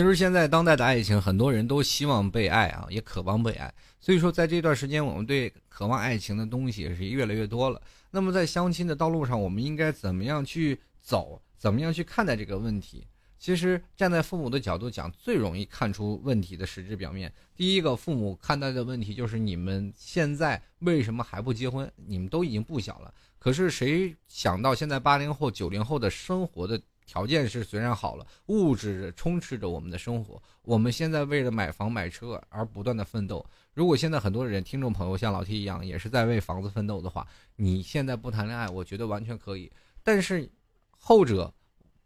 [0.00, 3.70] 其实现在当代的爱情，很多人都希望被爱啊，也渴望被爱。
[4.00, 7.78] 所以说，在这段时间，我们对渴望爱情的东西是越来越多了。
[8.10, 11.42] 那么，在相亲的道路上，我们应该怎么样去走？
[11.58, 13.06] 怎么样去看待这个问题？
[13.38, 17.30] 其实，站在父母的角度讲，最容易看出问题的实质表面。
[17.54, 21.92] 第一个，父母看待的问题就是你们现在为什么还不结婚？
[21.96, 23.12] 你们都已经不小了。
[23.38, 26.80] 可是谁想到现在八零后、九零后的生活的？
[27.10, 30.40] 条件是虽然好了，物质充斥着我们的生活。
[30.62, 33.44] 我们现在为了买房买车而不断的奋斗。
[33.74, 39.68] 如果现在很多人听众朋友像老 T 一样，也是在为房子奋斗的话，你现在不谈恋爱，我觉得完全可以。
[40.04, 40.48] 但是
[40.98, 41.52] 后者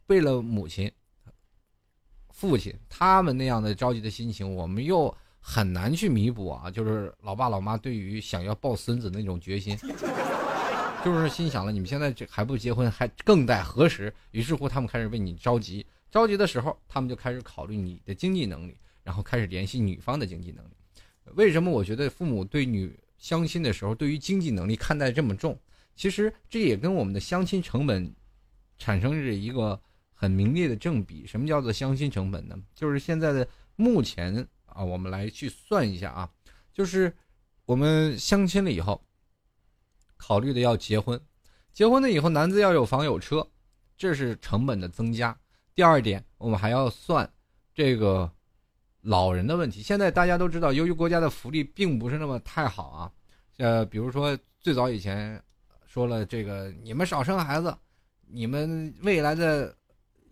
[0.06, 0.90] 为了母亲、
[2.30, 6.70] 父亲他们那样的着急的心情，我们又很难去弥补啊。
[6.70, 9.76] 就是老爸老妈对于想要抱孙子那种决心。
[11.04, 14.10] 就是心想了，你们现在这还不结婚，还更待何时？
[14.30, 15.84] 于是乎，他们开始为你着急。
[16.10, 20.70] 着急的时候，他们就开始考虑你的经济能力，然后开始联系女方的经济能力。
[21.34, 25.58] 为什么我觉得父母对女相亲的时候，对于经济能力看待这么重？
[25.94, 28.10] 其实这也跟我们的相亲成本
[28.78, 29.78] 产生着一个
[30.14, 31.26] 很明烈的正比。
[31.26, 32.56] 什么叫做相亲成本呢？
[32.74, 36.30] 就是现在的目前啊，我们来去算一下啊，
[36.72, 37.12] 就是
[37.66, 39.04] 我们相亲了以后。
[40.26, 41.20] 考虑的要结婚，
[41.74, 43.46] 结婚了以后，男子要有房有车，
[43.94, 45.36] 这是成本的增加。
[45.74, 47.30] 第二点，我们还要算
[47.74, 48.30] 这个
[49.02, 49.82] 老人的问题。
[49.82, 53.12] 现在大家都知道，由于国家的福利并不是那么太好啊，
[53.58, 55.38] 呃，比如说最早以前
[55.84, 57.76] 说了这个，你们少生孩子，
[58.26, 59.76] 你们未来的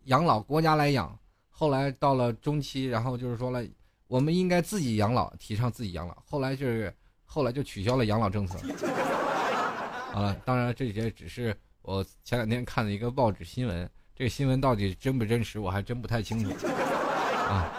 [0.05, 1.19] 养老国家来养。
[1.51, 3.63] 后来到了中期，然后就是说了，
[4.07, 6.17] 我们应该自己养老，提倡自己养老。
[6.25, 6.91] 后来就是
[7.27, 8.59] 后来就取消了养老政策。
[10.13, 16.51] 好了，当然这些只是我前两天看的一个报纸新闻，这个新闻到底真不真实，我还真不太清楚
[17.49, 17.73] 啊。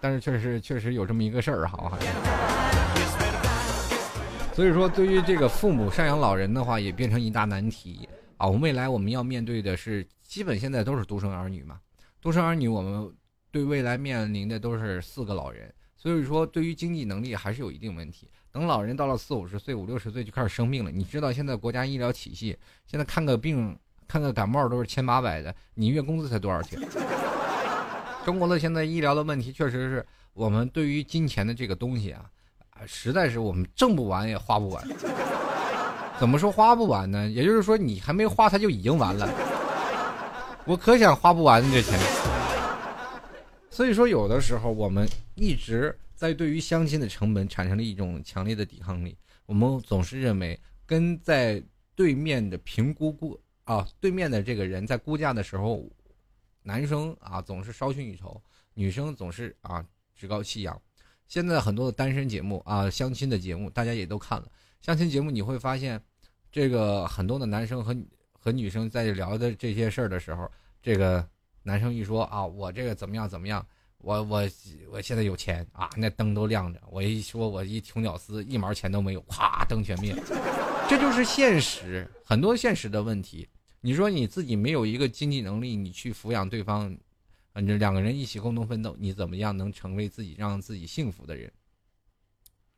[0.00, 2.08] 但是确实确实有这么一个事儿，好好像。
[4.54, 8.46] 所以说，对于这个父母赡养老人的话，也变成一大难题啊。
[8.46, 11.80] 我未来我们要面对的是，基本现在都是独生儿女嘛，
[12.20, 13.12] 独生儿女我们
[13.50, 18.30] 对未来面临的都是四个老人，所以说对于经济能力还是有一定问题。
[18.52, 20.90] 等老人到了四五十岁、五六十岁就开始生病了。
[20.90, 26.76] 你知道现在国家医疗体系，现在看个病、看个感冒都是千八百的，你月工资才多少钱？
[28.26, 32.24] 中国的现在医疗的问题，确实是我们对于金钱的这个东西啊，
[32.86, 34.84] 实在是我们挣不完也花不完。
[36.18, 37.28] 怎么说花不完呢？
[37.28, 39.28] 也就是说你还没花，它就已经完了。
[40.64, 41.98] 我可想花不完这钱。
[43.70, 45.96] 所以说，有的时候我们一直。
[46.20, 51.62] 在对于相亲的成本产生了一种强烈的抵抗力，我们总是认为跟在
[51.94, 55.88] 对面的评估估啊，对面的这个人在估价的时候，
[56.62, 58.38] 男生啊总是稍逊一筹，
[58.74, 59.82] 女生总是啊
[60.14, 60.78] 趾高气扬。
[61.26, 64.52] 现在很多的单身节目啊，相亲的节目大家也都看了，
[64.82, 65.98] 相亲节目你会发现，
[66.52, 67.96] 这个很多的男生和
[68.32, 70.46] 和女生在聊的这些事儿的时候，
[70.82, 71.26] 这个
[71.62, 73.66] 男生一说啊，我这个怎么样怎么样。
[74.02, 74.48] 我我
[74.90, 76.80] 我现在有钱啊，那灯都亮着。
[76.90, 80.14] 我一说，我一穷屌丝，一毛钱都没有，咵，灯全灭。
[80.88, 83.46] 这就是现实，很多现实的问题。
[83.82, 86.96] 你说你自己没有一个经济能力，你去抚养对方，
[87.52, 91.52] 反正两个人一起共同奋斗，你怎么样能成为自己让自己幸福的人？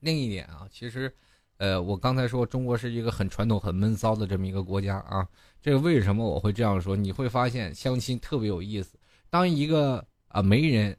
[0.00, 1.14] 另一点啊，其实，
[1.58, 5.26] 呃，我刚才说中国是一个很传统、很闷骚的这么一个国家啊。
[5.60, 6.96] 这个为什么我会这样说？
[6.96, 8.98] 你会发现相亲特别有意思。
[9.30, 10.98] 当一个啊媒人。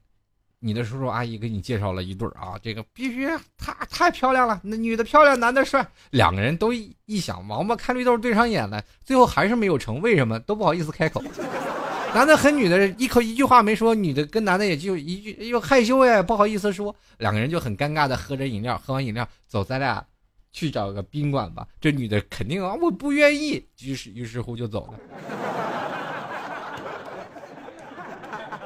[0.66, 11.22] 你的叔叔阿姨给你介绍了一对儿啊，这个必须太太漂亮了，那女的漂亮，男的帅，两个人都一想，王八看绿豆对上眼了，最后还是没有成，为什么都不好意思开口？
[12.16, 20.02] 男的和女的一口一句话没说，女的跟男的也就一句又害羞呀，不好意思说，两个人就很尴尬的喝着饮料，喝完饮料走，咱俩
[20.54, 21.68] 去找个宾馆吧。
[21.82, 25.00] 这女的肯定啊，我不愿意，于是于是乎就走了。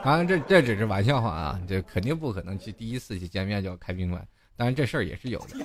[0.08, 4.26] 当然，这这只是玩笑话啊，这肯定不可能去第一次去见面就要开宾馆。
[4.56, 5.58] 当然，这事儿也是有的。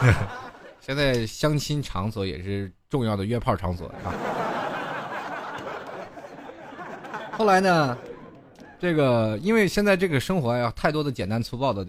[0.80, 4.08] 现在相亲场所也是重要的约炮场所啊。
[7.32, 7.98] 后来呢，
[8.80, 11.86] 这个因为现在这个生活呀，太多的简单粗暴的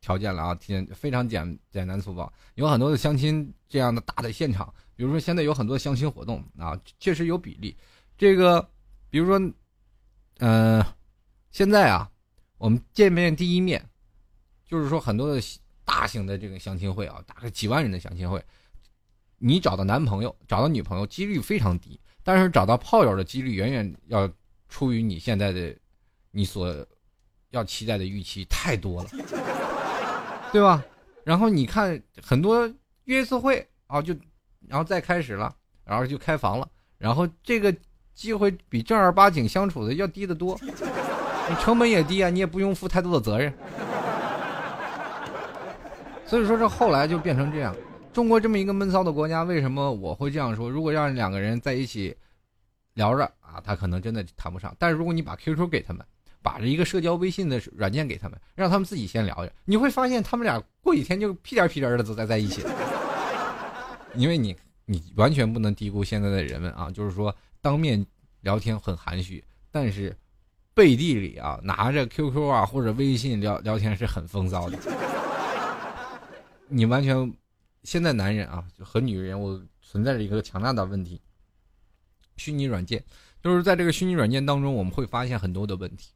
[0.00, 7.76] 条件了啊，简非常简简单粗暴，有很多的相亲这样的大的现场，比如说现在有很多相亲活动啊，确实有比例。
[8.18, 8.68] 这个，
[9.10, 9.40] 比如说，
[10.40, 10.84] 嗯，
[11.54, 12.10] 现在啊，
[12.58, 13.88] 我们见面第一面，
[14.66, 15.40] 就是说很多的
[15.84, 18.44] 大型的这个相亲会啊，大概几万人的相亲会，
[19.38, 24.28] 你找到男朋友、找到女朋友几率非常低，但是找到炮友的几率远远要。
[24.66, 25.72] 出于你现在的，
[26.32, 26.84] 你所
[27.50, 29.10] 要期待的预期太多了，
[30.50, 30.84] 对吧？
[31.22, 32.66] 然后你看很多
[33.04, 34.12] 约一次会啊，就
[34.66, 37.72] 然后再开始了，然后就开房了，然后这个
[38.14, 40.58] 机会比正儿八经相处的要低得多，
[41.48, 43.52] 你成本也低啊，你也不用负太多的责任。
[46.26, 47.74] 所以说这后来就变成这样，
[48.12, 50.70] 中国这么一个闷骚的国家，为什么我会这样说？
[50.70, 52.16] 如果让两个人在一起。
[52.94, 54.72] 聊着啊，他可能真的谈不上。
[54.78, 56.06] 但是如果你把 QQ 给他们，
[56.40, 62.62] 把这一个社交微信的软件给他们，让他们自己先聊着，你会发现他们俩过几天就屁颠屁颠的都在在一起。
[64.14, 68.06] 因为你你完全不能低估现在的人们啊，就是说当面
[68.42, 70.16] 聊天很含蓄，但是
[70.74, 74.78] 背地里啊拿着 QQ 啊或者微信聊聊天是很风骚的。
[76.68, 77.32] 你完全
[77.84, 81.20] 现在男人啊和女人，我存在着一个强大的问题。
[82.36, 83.04] 虚拟软件，
[83.40, 86.10] 就是在这个虚拟软件当中，我们会发现很多的问题。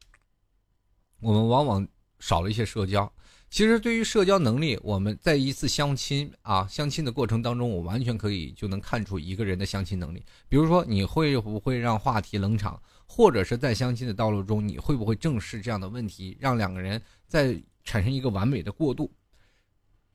[1.21, 1.87] 我们往往
[2.19, 3.09] 少了一些社交。
[3.49, 10.23] 其实，对于社交能力，我们在一次相亲啊，相亲的过程当中，我完全可以就能看出一个人的相亲能力。
[10.47, 12.79] 比如说，你会不会让话题冷场，
[13.11, 19.11] 或者是在相亲的道路中，你会不会正视这样的问题，让两个人在产生一个完美的过渡？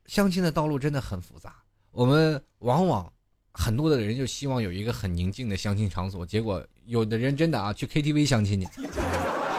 [0.07, 1.57] 相亲的道路真的很复杂，
[1.91, 3.13] 我们往往。
[3.57, 8.69] 很多的人就希望有一个很宁静的相亲场所，结果有的人真的啊去 KTV 相亲去，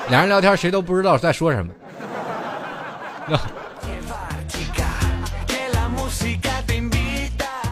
[0.09, 1.73] 两人聊天谁都不知道在说什么。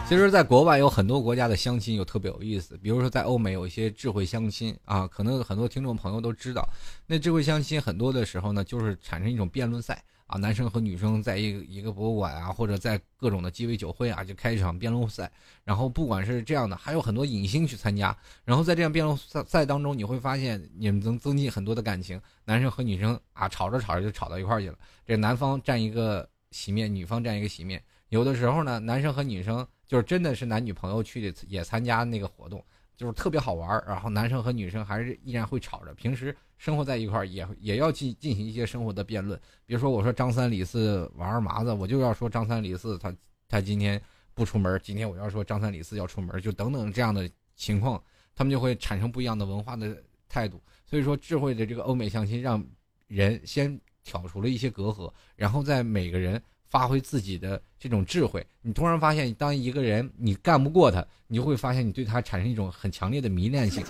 [0.06, 6.68] 其实，在国外有很多国家的相亲又特别有意思，比如说在欧美有一些智慧相亲啊，可能很多听众朋友都知道，
[7.06, 10.04] 那智慧相亲很多的时候呢，就是产生一种辩论赛。
[10.26, 15.30] 啊，男生和女生在一个一个博物馆啊，或者在各种的鸡尾酒会啊，就开一场辩论赛。
[15.64, 18.16] 然后不管是这样的，还有很多影星去参加。
[18.44, 22.20] 然后在这样辩论赛赛当中，你会发现你们能增进很多的感情。
[22.44, 24.78] 男生和女生啊，吵着吵着就吵到一块去了。
[25.04, 27.82] 这男方占一个席面，女方占一个席面。
[28.08, 32.64] 有的时候呢，男生和女生就是真的是男女朋友去也参加那个活动。
[32.96, 39.36] 就是特别好玩然后男生和女生还是依然会吵着，平时生活在一块儿也也要进进行一些生活的辩论。
[39.66, 43.12] 比如说，我说张三李四王二麻子，我就要说张三李四他
[43.48, 44.00] 他今天
[44.32, 48.00] 不出门，今天我要说张三李四要出门，就等等这样的情况，
[48.32, 50.62] 他们就会产生不一样的文化的态度。
[50.86, 52.64] 所以说，智慧的这个欧美相亲，让
[53.08, 56.40] 人先挑除了一些隔阂，然后在每个人。
[56.74, 63.80] 发挥自己的这种智慧，你突然发现，当一个人你干不过他，你就会发现你对他产生一种很强烈的迷恋性。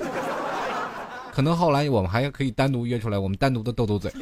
[1.32, 4.12] 可能后来我们还可以单独约出来，我们单独的斗斗嘴。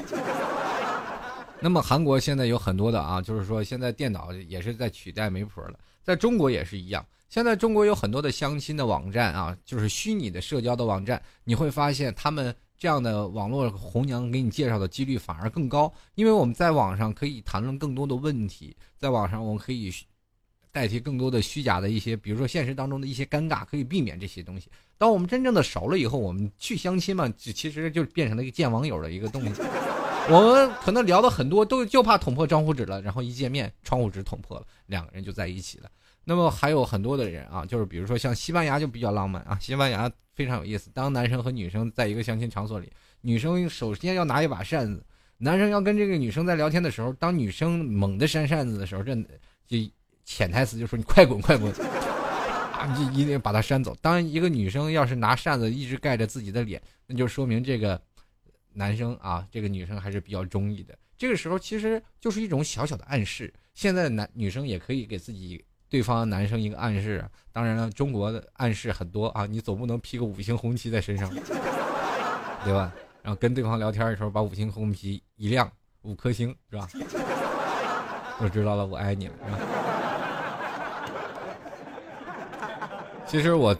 [1.58, 7.04] 那么韩国现在有很多的啊，就是说现在电脑也是在取代媒婆了，在中国也是一样。
[7.28, 12.54] 现在中国有很多的相亲的网站啊，就是虚拟的社交的网站，你会发现他们。
[12.82, 19.94] 这样的网络红娘给你介绍的几率反而更高，因为我们在网上可以谈论更多的问题，在网上我们可以
[20.72, 24.68] 代替更多的虚假的一些，比如说现实当中的一些尴尬，可以避免这些东西。
[24.98, 29.64] 当我们真正的熟了以后，我们去相亲嘛，其实就变成了一个见网友的一个动作。
[30.28, 35.88] 我们可能聊的很多，都就怕捅破窗户纸了，然后一见面窗户纸捅破了，两个人就在一起了。
[36.24, 40.10] 那么还有很多的人啊，就是比如说像西班牙就比较浪漫啊，西班牙。
[40.34, 40.90] 非常有意思。
[40.94, 45.04] 当男生和女生在一个相亲场所里，女生首先要拿一把扇子，
[45.36, 49.14] 男生要跟这个女生在聊天的时候，当女生猛地扇扇子的时候，这
[49.66, 49.76] 就
[50.24, 53.94] 潜台词就说你快滚快滚，啊，就一定把她扇走。
[54.00, 58.00] 当一个女生要是拿扇子一直盖着自己的脸，那就说明这个
[58.72, 60.98] 男生啊，这个女生还是比较中意的。
[61.18, 63.52] 这个时候其实就是一种小小的暗示。
[63.74, 65.62] 现在男女生也可以给自己。
[65.92, 67.22] 对方男生一个暗示，
[67.52, 71.28] 当然了，中国的暗示很多啊，你总不能披个五星红旗在身上，
[72.64, 72.90] 对吧？
[73.22, 75.70] 然后跟对方聊天的时候，把五星红旗一亮，
[76.00, 76.88] 五颗星是吧？
[78.40, 79.58] 我知道了，我爱你了，是吧？
[83.26, 83.76] 其实我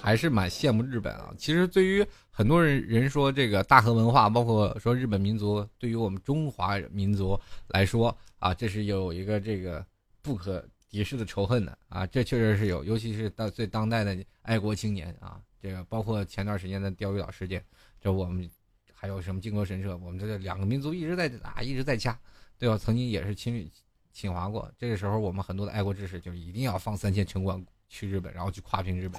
[0.00, 1.34] 还是蛮羡慕日本啊。
[1.36, 7.38] 其实对于很多人人说这个大和文化，包括说日本民族，对于我们中华民族
[7.68, 9.84] 来说啊，这是有一个这个
[10.22, 10.66] 不可。
[10.92, 17.64] 敌视的仇恨的啊，这确实是有，尤其是到最当代的爱国青年啊，这个包括前段时间的钓鱼岛事件，
[17.98, 18.48] 这我们
[18.92, 22.14] 还有什么靖国神社，我们这两个民族一直在打，一直在掐，
[22.58, 22.76] 对吧？
[22.76, 23.68] 曾经也是侵
[24.12, 29.18] 侵华过，这个时候我们很多的爱国志士就一定要放三千城管去日本，然后去跨平日本。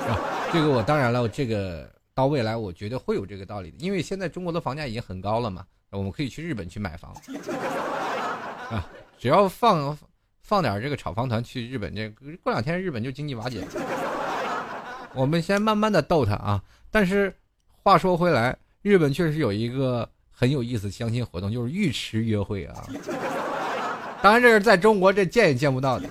[0.52, 7.16] 这个我当然了，这个到未来我觉得会有这个道理的，因为现在中国的房价已经很高了嘛，我们可以去日本去买房
[8.68, 8.86] 啊，
[9.18, 9.96] 只要放
[10.44, 12.06] 放点这个炒房团去日本，这
[12.42, 13.66] 过两天日本就经济瓦解。
[15.14, 17.34] 我们先慢慢的逗他啊，但是
[17.82, 22.84] 话说回来，日本确实有一个很有意思相亲活动，就是浴池约会啊。
[24.20, 26.06] 当然这是在中国这见也见不到的。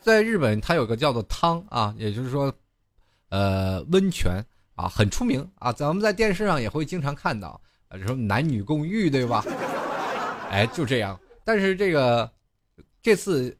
[0.00, 2.50] 在日本，它有个叫做汤啊，也就是说，
[3.28, 4.42] 呃，温泉
[4.74, 5.70] 啊，很出名啊。
[5.70, 9.44] 咱们在电视上也会经常看到，啊，什么男女共浴，对吧？
[10.50, 11.18] 哎，就这样。
[11.44, 12.30] 但是这个
[13.04, 13.54] 这次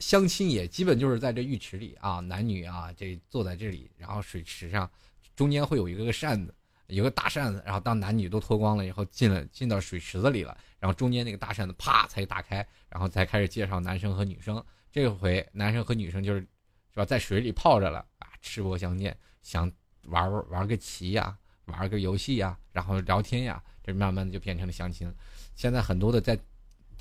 [0.00, 4.88] 相亲也基本就是在这浴池里啊，男女啊，这坐在这里，然后水池上
[5.34, 6.54] 中间会有一个扇子，
[6.88, 12.56] 有个大扇子，然后当男女都脱光了以后，进了进到水池子里了，然后中间那个大扇子啪才打开，
[12.90, 14.62] 然后才开始介绍男生和女生。
[14.90, 19.72] 这回男生和女生就是，是吧，在水里泡着了啊，赤膊相见，想
[20.02, 21.34] 玩玩个棋呀，
[21.64, 25.10] 玩个游戏呀，然后聊天呀，这慢慢的就变成了相亲。
[25.54, 26.38] 现在很多的在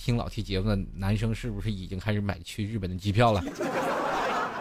[0.03, 3.43] 听老 T 节目的男生，是不是已经开始买去日本的机票了？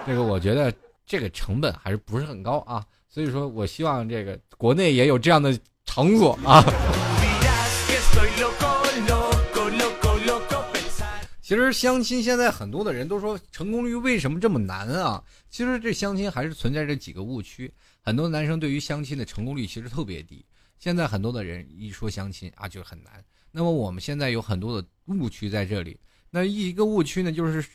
[0.06, 0.70] 这个我觉得
[1.06, 6.62] 这个成本还是不是很高啊，所以说我希望这个国内也有这样的场所啊。
[11.40, 15.24] 其实相亲现在很多的人都说成功率为什么这么难啊？
[15.48, 17.72] 其实这相亲还是存在着几个误区。
[18.02, 20.44] 很多男生对于相亲的成功率其实特别低。
[20.78, 23.24] 现在很多的人一说相亲啊就很难。
[23.50, 25.98] 那么我们现在有很多的误区在这里。
[26.30, 27.66] 那一个误区呢，就是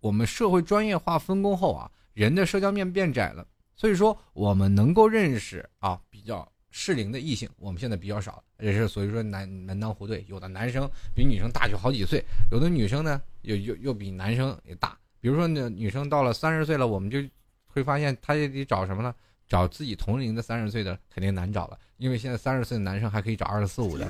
[0.00, 3.46] 我们社会专业化分工后啊，人的社交面变窄了。
[3.74, 6.46] 所以说我们能够认识啊比较。
[6.74, 14.96] 适龄的异性，我们现在比较少，也是所以说男门当户对，有的男生比女生大去好几岁，有的女生呢又又又比男生也大。
[15.20, 17.18] 比如说呢，女生到了三十岁了，我们就
[17.66, 19.14] 会发现她也得找什么呢？
[19.46, 24.08] 找自己同龄的三十岁的肯定难找了，因为现在三十岁的男生还可以找二十四五的。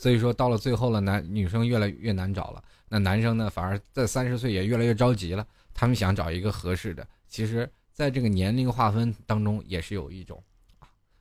[0.00, 7.06] 所以说到了最后了，男女生越来越难找了，那男生呢反而在三十岁也越来越着急了，他们想找一个合适的。
[7.28, 10.42] 其实，在这个年龄划分当中，也是有一种。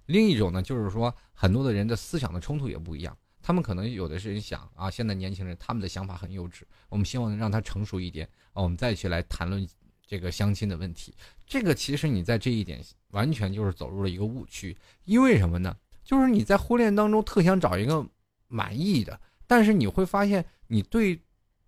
[0.05, 9.67] 另一种呢，就是说很多的人的思想的冲突也不一样，他们可能有的是人想啊，现在年轻人他们的想法很幼稚，我们希望让他成熟一点啊，我们再去来谈论
[10.07, 11.13] 这个相亲的问题。
[11.45, 15.75] 这个其实你在这一点完全就是走入了一个误区，因为什么呢？
[16.05, 18.07] 就是你在婚恋当中特想找一个
[18.49, 21.17] 满意的，但是你会发现你对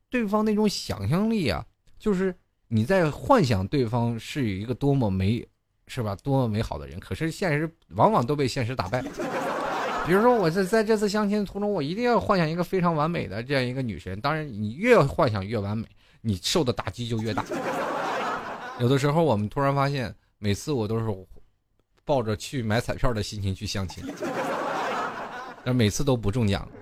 [0.09, 1.65] 对方那种想象力啊，
[1.97, 2.35] 就是
[2.67, 5.47] 你在幻想对方是一个多么美。
[5.87, 6.15] 是吧？
[6.23, 9.01] 多么美好的人，可是现实往往都被现实打败。
[10.07, 14.17] 比如说，我在在这次相亲途中，我一定要幻想一个非常完美的这样一个女神。
[14.21, 15.85] 当然，你越幻想越完美，
[16.21, 17.43] 你受的打击就越大。
[18.79, 21.05] 有的时候，我们突然发现，每次我都是
[22.05, 24.01] 抱着去买彩票的心情去相亲，
[25.63, 26.67] 但每次都不中奖。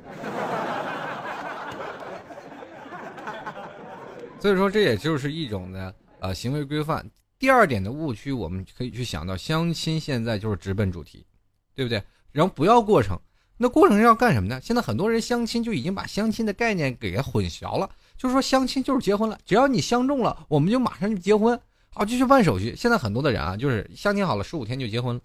[4.39, 7.05] 所以说，这也就是一种的呃行为规范。
[7.37, 11.25] 第二点的误区，我们可以去想到，相亲现在就是直奔主题，
[11.73, 12.03] 对不对？
[12.31, 13.17] 然后不要过程，
[13.57, 14.59] 那过程要干什么呢？
[14.61, 21.59] 现在很多人相亲就已经把相亲的概念给混淆了，就是说相亲就是结婚了，只要你相中了，我们就马上就结婚，
[21.89, 22.75] 好就去办手续。
[22.75, 25.21] 现在很多的人啊，就是相亲好了，十五天就结婚了，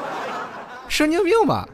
[0.88, 1.68] 神经病吧？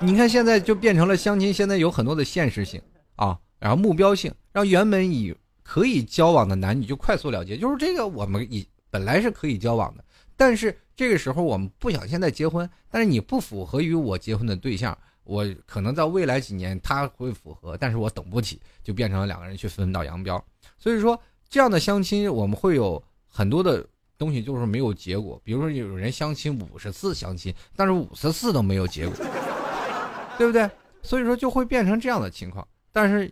[0.00, 2.80] 你看现在就变成了相亲，现在有很多的现实性
[3.16, 5.34] 啊，然后目标性，让原本以
[5.64, 10.04] 可以交往的男女就快速了结，就是这个我们以本来是可以交往的，
[10.36, 20.42] 但是这个时候我们不想现在结婚，但是你不符合于我结婚的对象，我可能在未来几年他会符合，但是我等不起，就变成了两个人去分道扬镳。
[20.78, 23.84] 所以说这样的相亲我们会有很多的
[24.16, 29.26] 东西就是没有结果，比如说有人相亲五十次相亲，但是五十次都没有结果，
[30.38, 30.70] 对不对？
[31.02, 32.66] 所以说就会变成这样的情况。
[32.90, 33.30] 但是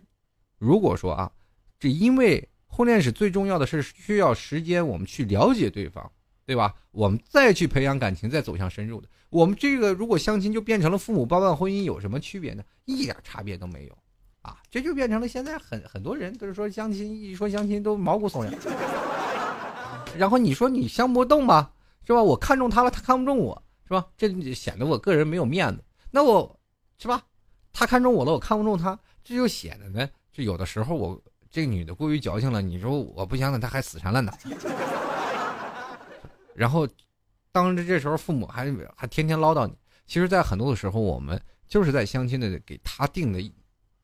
[0.59, 1.31] 如果说啊。
[1.79, 6.11] 这因为婚恋史最重要的是需要时间，我们去了解对方，
[6.43, 6.73] 对吧？
[6.89, 9.07] 我们再去培养感情，再走向深入的。
[9.29, 12.63] 我们这个如果相亲就变成了父母包办婚姻，有什么区别呢？
[12.85, 13.95] 一点差别都没有，
[14.41, 18.51] 啊，这就变成了现在很很多人都是说相亲，一说相亲都毛骨悚然。
[20.17, 21.71] 然后你说你相不动吧，
[22.07, 22.23] 是吧？
[22.23, 24.03] 我看中他了，他看不中我，是吧？
[24.17, 25.83] 这显得我个人没有面子。
[26.09, 26.56] 那我，
[26.97, 27.23] 是吧？
[27.73, 32.61] 他看中我了，我看不中他，这就显得呢，就有的时候我这个女的过于矫情了。
[32.61, 34.35] 你说我不相信，她还死缠烂打。
[36.55, 36.87] 然后，
[37.51, 39.75] 当着这时候父母还还天天唠叨你。
[40.07, 43.39] 其实，在很多的时候，我们就是在相亲的给他定的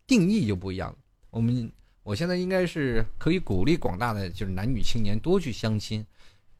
[0.05, 0.97] 定义就不一样了。
[1.31, 1.71] 我们
[2.03, 6.05] 我现在应该是可以鼓励广大的就是男女青年多去相亲，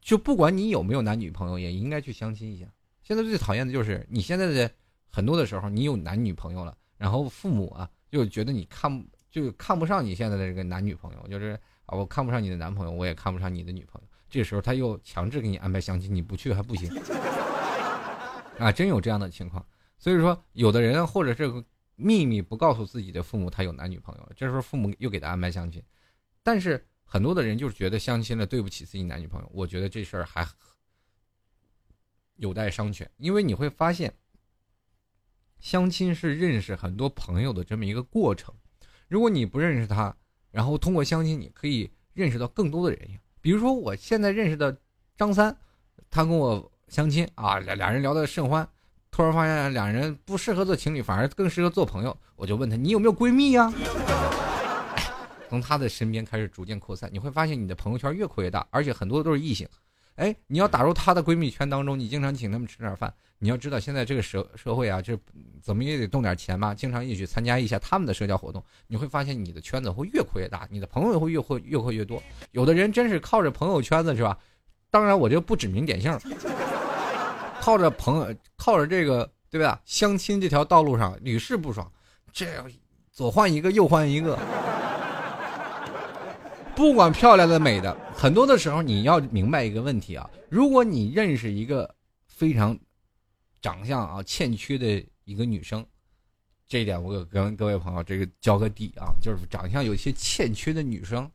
[0.00, 2.66] 就不管你有没有男女朋友，也应该去相亲一下。
[3.04, 4.68] 现在最讨厌的就是你现在的
[5.14, 11.56] 很多的时候，你有男女朋友了，然后父母啊就觉得你看就看不上你现在的这个男女朋友，就是
[11.86, 14.08] 啊我看不上你的男朋友，我也看不上你的女朋友。
[14.28, 16.90] 这时候他又强制给你安排相亲，你不去还不行
[18.58, 18.72] 啊！
[18.72, 19.64] 真有这样的情况。
[19.96, 25.80] 所以说，有的人或者是秘密不告诉自己的父母他有男女朋友，这时候父母又给他安排相亲。
[26.42, 30.44] 但是很多的人就是觉得相亲了对不起自己男女朋友，我觉得这事儿还
[32.34, 33.06] 有待商榷。
[33.18, 34.12] 因为你会发现，
[35.64, 38.54] 相亲是认识很多朋友的这么一个过程。
[39.08, 40.14] 如果你不认识他，
[40.50, 43.08] 然后通过相亲，你可以认识到更多的人。
[43.40, 44.76] 比如说，我现在认识的
[45.16, 45.56] 张三，
[46.10, 48.68] 他跟我相亲啊，俩俩人聊得甚欢，
[49.10, 52.14] 突然发现两人不适合做情侣，反而更适合做朋友。
[52.36, 53.72] 我就问他，你有没有闺蜜呀？
[55.48, 59.66] 从他的身边开始逐渐扩散，你会发现你的朋友圈越扩越大，而且很多都是异性。
[60.16, 63.12] 哎，你要打入她的闺蜜圈当中，你经常请他们吃点饭。
[63.38, 65.18] 你要知道，现在这个社社会啊，这
[65.60, 66.72] 怎么也得动点钱嘛。
[66.72, 72.22] 经常一起参加一下他们的社交活动，你会发现你的圈子会越扩越大，你的朋友会越扩越扩越多。
[72.52, 74.38] 有的人真是靠着朋友圈子是吧？
[74.88, 76.16] 当然，我就不指名点姓，
[77.60, 79.80] 靠着朋友，靠着这个对吧？
[79.84, 81.90] 相亲这条道路上屡试不爽，
[82.32, 82.46] 这
[83.10, 84.38] 左换一个，右换一个。
[86.76, 90.28] 不管漂亮的美的，很多的时候你要明白一个问题啊。
[90.48, 91.94] 如果你认识一个
[92.26, 92.76] 非常
[93.62, 95.84] 长相啊欠缺的一个女生，
[96.66, 101.30] 这一点我跟各位朋友这个交个底啊，就是长相有些欠缺的女生，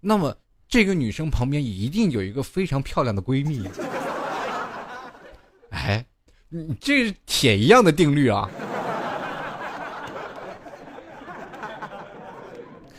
[0.00, 0.36] 那么
[0.68, 3.68] 这个女生旁边一定有一个非常漂亮的闺蜜。
[5.70, 6.04] 哎，
[6.48, 8.48] 你这是铁一样的定律啊。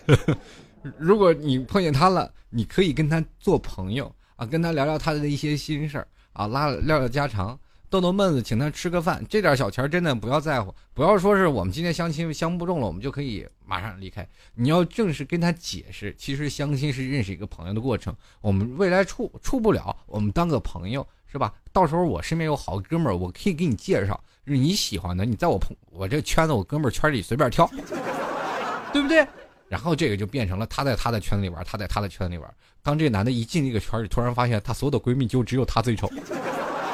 [0.97, 7.59] 如果你碰见他了，你可以跟他做朋友啊，跟他聊聊他的一些心事啊，拉聊聊家常，
[7.89, 14.27] 逗逗闷子，请他吃个饭，这点小钱真的不要在乎，不要说是我们今天相亲相不中了，我们就可以马上离开。
[14.55, 21.53] 你要正式跟他解释，其实相亲是认识一个朋友的过程，我们未来处处不了，我们当个朋友是吧？
[21.71, 27.69] 到时候我身边有好哥们儿，我可以给你介绍，是你喜欢的，你在我朋我这圈子，我哥们儿圈里随便挑，
[28.93, 29.27] 对不对？
[29.69, 32.51] 然后这个就变成了她在她的圈子里玩，她在她的圈子里玩。
[32.81, 36.11] 当这男的一进这个圈里，突然发现他所有的闺蜜就只有她最丑，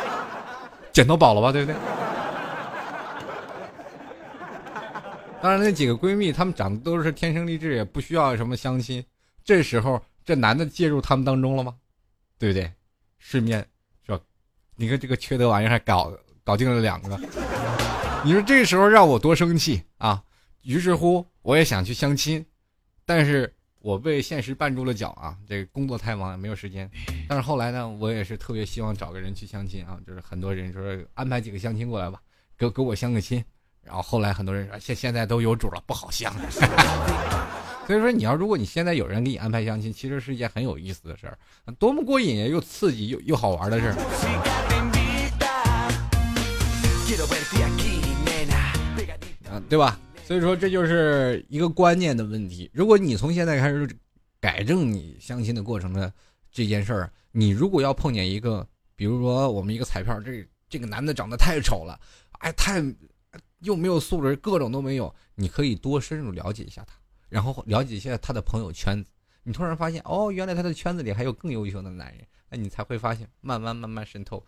[0.92, 1.80] 捡到宝了吧，对不对？
[5.42, 9.04] 当然，那几个闺蜜她们长得都是天生丽质，也不需要什么相亲。
[9.44, 11.76] 这时候，这男的介入他们当中了吗？
[12.38, 12.70] 对不对？
[13.20, 13.66] 顺便
[14.06, 14.20] 说，
[14.76, 16.12] 你看这个缺德玩意儿还搞
[16.44, 17.18] 搞定了两个，
[18.24, 20.22] 你说这时候让我多生气啊！
[20.64, 22.44] 于是乎，我也想去相亲。
[23.06, 25.38] 但是我被现实绊住了脚啊！
[25.48, 26.90] 这个工作太忙，没有时间。
[27.30, 30.82] 但是后来呢，我也是特别希望找个人去相亲啊，就是很多人说
[31.14, 32.20] 安排几个相亲过来吧，
[32.58, 33.44] 给给我相个亲。
[33.84, 36.34] 然后后来很多人说现现在都有主了，不好相。
[37.86, 41.38] 所以说，你要如果你现在有人给你安排相亲，其实是一件很有意思的事儿，
[41.78, 43.96] 多么过瘾呀，又刺激又又好玩的事儿，
[49.52, 50.00] 啊，对吧？
[50.26, 52.68] 所以说，这就是一个观念的问题。
[52.74, 53.88] 如果你从现在开始
[54.40, 56.12] 改正你相亲的过程的
[56.52, 62.00] 这件事儿，你如果要碰见一个，比如说我们一个彩票，这这个男的长得太丑了，
[62.40, 62.84] 哎，太
[63.60, 66.96] 又没有素质，各种都没有，你可以多深入了解一下他，
[67.30, 69.12] 然后了解一下他的朋友圈子。
[69.44, 74.44] 你突然发现，哦，原来他的圈子里还有更优秀的男人，那你才会发现，慢慢慢慢渗透。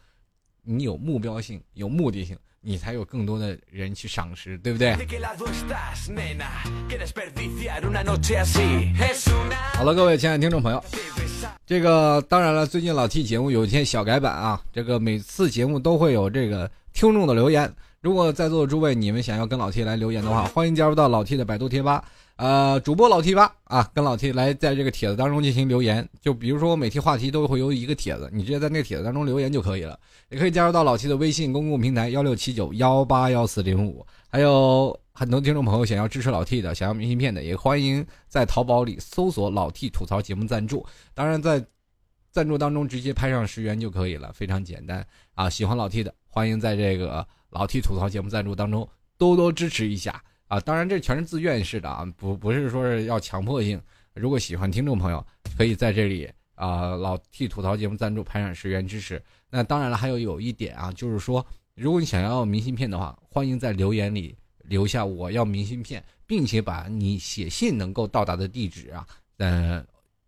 [0.67, 2.37] 你有目标性，有目的性。
[2.59, 4.93] 你才有更多的人去赏识，对不对？
[9.75, 10.83] 好了，各位亲爱的听众朋友，
[11.65, 14.61] 这个当然了，最近老 T 节目有一些小改版啊。
[14.73, 22.03] 这个每次节目都会有这个听众的留言，如果在座的诸位你们想要跟老 T 来留言的话，欢迎加入到老 T 的百度贴吧。
[22.37, 26.07] 呃，主播老 T 吧啊，跟老 T 来在这个帖子当中进行留言。
[26.21, 29.99] 就比如说我每期话题都会有一个帖子，你直接在那个帖子当中留言就可以了。
[30.29, 34.05] 也可以加入到老 T 的微信公共平台幺六七九幺八幺四零五。
[34.29, 40.85] 还有很多听众朋友想要支持老 T 的，想要明信片的，也欢迎在淘宝里搜索“老 T 吐槽节目赞助”。
[41.15, 41.65] 当然，在
[42.31, 45.49] 赞助当中直接拍上十元就可以了，非常简单啊！
[45.49, 50.23] 喜欢老 T 的，欢迎在这个老 T 吐槽节目赞助当中多多支持一下。
[50.47, 53.81] 啊，当然这全是自愿式的啊，不不是说是要强迫性。
[54.13, 55.25] 如果喜欢听众朋友，
[55.57, 59.21] 可以在这里啊，老 T 吐槽节目赞助拍上十元支持。
[59.49, 61.45] 那当然了，还有有一点啊，就是说，
[61.75, 69.85] 如果你想要明信片的话，欢迎在留言里留下我要明信片，并且把你写信能够到达的地址啊，呃，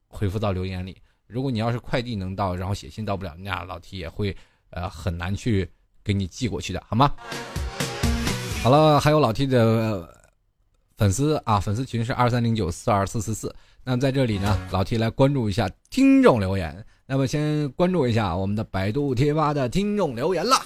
[0.08, 0.98] 回复到留言里。
[1.26, 4.36] 如果你要是快递能到，然后写信到不了，那老 T 也会
[4.70, 5.70] 呃很难去
[6.04, 7.16] 给你寄过去的，好吗？
[8.62, 10.08] 好了，还有老 T 的
[10.98, 13.56] 粉丝啊，粉丝群是二三零九四二四四四。
[13.86, 16.86] 那在这里呢，老 T 来关注一下听众留言。
[17.08, 20.58] 那么先关注一下我们的百度贴吧的听众留言了，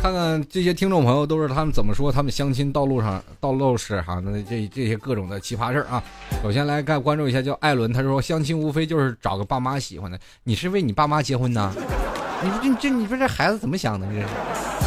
[0.00, 6.02] 看看这些听众朋友都是他们怎么说他们相亲道路上道路是哈那这这些各种的奇葩事儿啊。
[6.44, 11.74] 首先来看关注一下叫艾伦，他说相亲无非就是找个爸妈喜欢的，你是为你爸妈结婚呢？
[12.40, 14.06] 你说这这你说这孩子怎么想的？
[14.06, 14.85] 这是。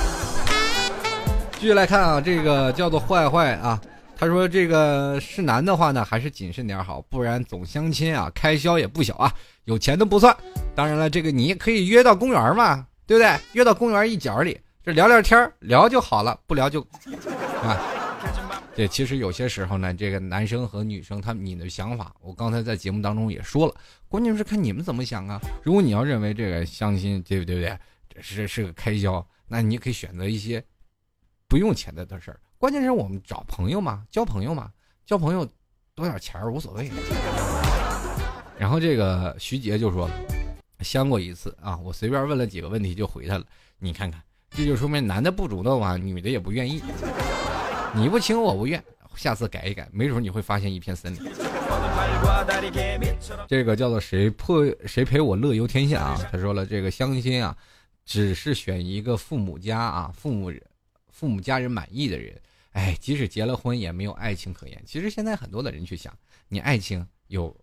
[1.60, 3.80] 继续来看啊，这个叫做坏坏啊。
[4.16, 9.30] 他说：“这个是男的话呢，还是谨慎点好，不然总相亲啊，开销也不小啊。
[9.66, 10.34] 有钱都不算。
[10.74, 13.38] 当然了，这个你也可以约到公园嘛，对不对？
[13.52, 16.80] 约到公园一角里，这聊聊天聊就好了，不聊就
[17.62, 17.78] 啊。
[18.74, 23.76] 对其实有些时候呢，这个男生和女生他你的想法，我刚才在节目当中也说了，
[24.08, 25.42] 关键是看你们怎么想啊。
[25.62, 30.64] 如果你要认为这个相亲对不对不对，这是是个开销，那你可以选择一些
[31.50, 34.72] 不用钱的的事儿。”关键是我们找朋友嘛，交朋友嘛，
[35.06, 35.46] 交朋友
[35.96, 36.90] 多点钱无所谓。
[38.58, 40.10] 然后这个徐杰就说，
[40.82, 43.46] 相过一次啊，我随便问了几个问题就回他了。
[43.80, 44.22] 你看看，
[44.52, 46.82] 这就说明男的不主动啊，女的也不愿意。
[47.96, 48.84] 你不情我不愿，
[49.16, 51.22] 下次改一改，没准你会发现一片森林。
[53.48, 56.22] 这个叫做谁破谁陪我乐游天下啊？
[56.32, 57.56] 他说了，这个相亲啊，
[58.06, 60.62] 只是选一个父母家啊，父母人
[61.20, 62.42] 父母家人满意的人。
[62.72, 64.82] 哎，即使结了婚，也没有爱情可言。
[64.86, 66.18] 其实现在很多的人去想，
[66.48, 67.54] 你爱情有，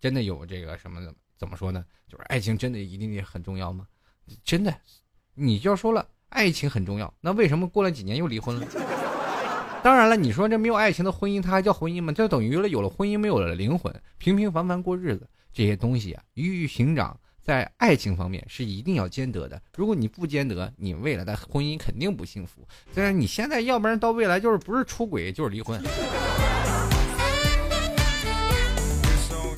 [0.00, 1.14] 真的有这个什么的？
[1.36, 1.84] 怎么说呢？
[2.08, 3.86] 就是爱情真的一定很重要吗？
[4.42, 4.74] 真的，
[5.34, 8.66] 你就要说了，爱情很重要，那为什么过了几年又离婚了？
[9.84, 12.12] 当然了，你说这没有爱情的婚姻，它还叫婚姻吗？
[12.12, 17.18] 就等于了有了婚姻，没有了灵魂，平平凡凡过日子，这些东西啊，鱼与熊掌。
[17.42, 19.60] 在爱情方面是一定要兼得的。
[19.76, 22.66] 如果你不兼得，你未来的婚姻肯定不幸福。
[22.94, 25.82] 虽然你现在要不然到未来就是不是出轨就是离婚。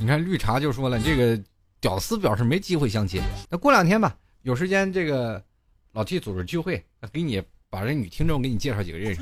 [0.00, 1.38] 你看绿茶就说了，这个
[1.78, 3.20] 屌丝表示没机会相亲。
[3.50, 5.42] 那过两天吧，有时间这个
[5.92, 6.82] 老 T 组织聚会，
[7.12, 9.20] 给你把这女听众给你介绍几个认识。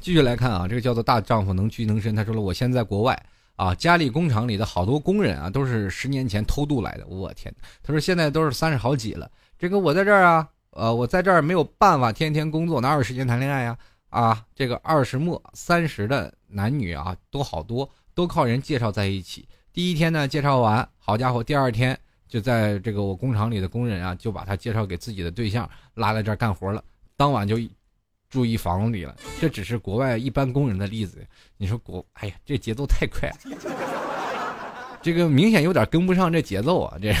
[0.00, 2.16] 继续来看啊，这个叫做大丈夫能屈能伸。
[2.16, 3.16] 他说了，我现在国外。
[3.56, 7.06] 啊，家里工厂里的好多工人啊，都是十年前偷渡来的。
[7.06, 9.30] 我天，他说现在都是三十好几了。
[9.58, 13.78] 这个我在这儿啊，呃，我在这儿没有办法天天工作，哪有时间谈恋爱呀？
[14.10, 19.48] 啊，这个二十末三十的男女啊，都好多，都靠人介绍在一起。
[19.72, 26.82] 第一天呢，介绍完，好家伙，第二天就在这个我工厂里的工人啊，就把他介绍给自己的对象，拉在这儿干活了。
[27.16, 27.56] 当晚就。
[28.34, 31.24] 住一房里了，这只是国外一般工人的例子。
[31.56, 33.36] 你说国，哎呀，这节奏太快了，
[35.00, 36.98] 这个明显有点跟不上这节奏啊！
[37.00, 37.14] 这，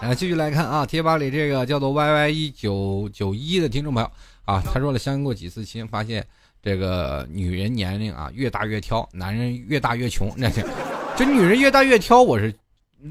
[0.00, 4.10] 然后继续来看啊，贴吧里这个叫做 Y Y 一九九一的听众朋友
[4.46, 6.26] 啊，他说了相过几次亲，发现
[6.62, 10.32] 这个女人年龄啊越大越挑，男人越大越穷。
[10.34, 10.66] 那这
[11.14, 12.54] 这女人越大越挑，我是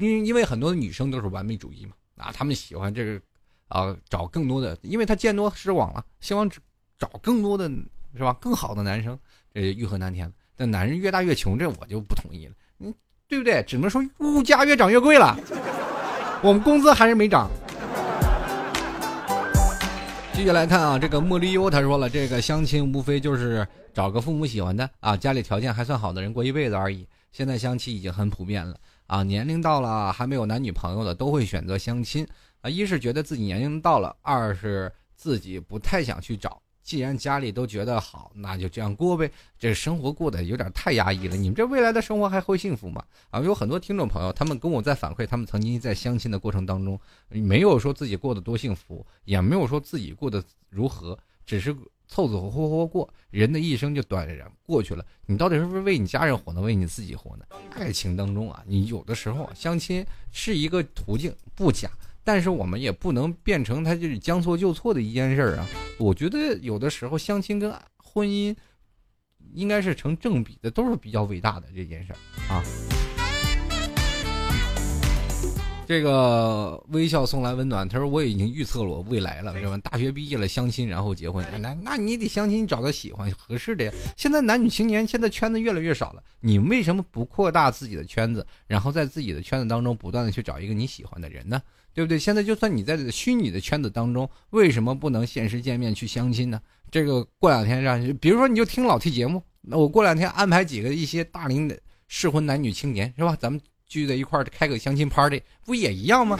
[0.00, 3.20] 因因为很多女生都是完美主义嘛，啊，他们喜欢这个。
[3.68, 6.48] 啊，找更多的，因为他见多识广了，希望
[6.98, 7.68] 找更多的
[8.16, 8.32] 是吧？
[8.40, 9.18] 更好的男生，
[9.52, 10.32] 这欲壑难填。
[10.56, 12.92] 但男人越大越穷，这我就不同意了，嗯，
[13.28, 13.62] 对不对？
[13.62, 15.36] 只能说物价越涨越贵了，
[16.42, 17.48] 我们工资还是没涨。
[20.32, 27.06] 继续来看啊，这个茉莉优他说了，这个相亲无非就是找个父母喜欢的啊，家里条件还算好的人过一辈子而已。
[27.30, 32.26] 现在相亲已经很普遍了啊，年龄到了还没有男女朋友的都会选择相亲。
[32.60, 36.60] 啊，一是觉得自己年龄到了，二是自己不太想去找。
[36.82, 39.30] 既然家里都觉得好，那就这样过呗。
[39.58, 41.36] 这生活过得有点太压抑了。
[41.36, 43.04] 你们这未来的生活还会幸福吗？
[43.28, 46.98] 啊，有很多听众朋友，他们跟我在反馈，他们曾经在相亲的过程当中，
[47.28, 51.74] 没有说自己过得多幸福，也没有说自己过得如何，只是
[52.06, 53.06] 凑凑合合过。
[53.28, 57.44] 人的一生就短然过去了，你到底是不是为你家人活呢，为你自己活呢？
[57.72, 60.02] 爱情当中啊，你有的时候相亲
[60.32, 61.90] 是一个途径，不假。
[62.28, 65.66] 但是我们也不能变成他就是将错就错的一件事儿啊！
[65.98, 68.54] 我觉得有的时候相亲跟婚姻
[69.54, 72.62] 应该是成正比的，都是比较伟大的这件事儿啊。
[75.88, 77.88] 这个微笑送来温暖。
[77.88, 79.78] 他说：“我已经预测了我未来了，是吧？
[79.78, 81.42] 大学毕业了，相亲，然后结婚。
[81.62, 83.92] 那那你得相亲，找个喜欢合适的呀。
[84.14, 91.58] 现在男女青年现在圈子越来越少了，你为什么不扩大自己的圈子，然后在自己的圈子当中不断的去找一个你喜欢的人呢？
[91.94, 92.18] 对不对？
[92.18, 96.60] 现在就算你在虚拟的圈子当中，为什么不能现实见面去相亲呢？
[96.90, 103.34] 这个过两天让，比如说你就听老 T 节目，那我过两天安排几个一些大龄的适婚男女青年，是吧？
[103.40, 103.58] 咱们。”
[103.88, 106.38] 聚在一块儿开个相亲 party，不也一样吗？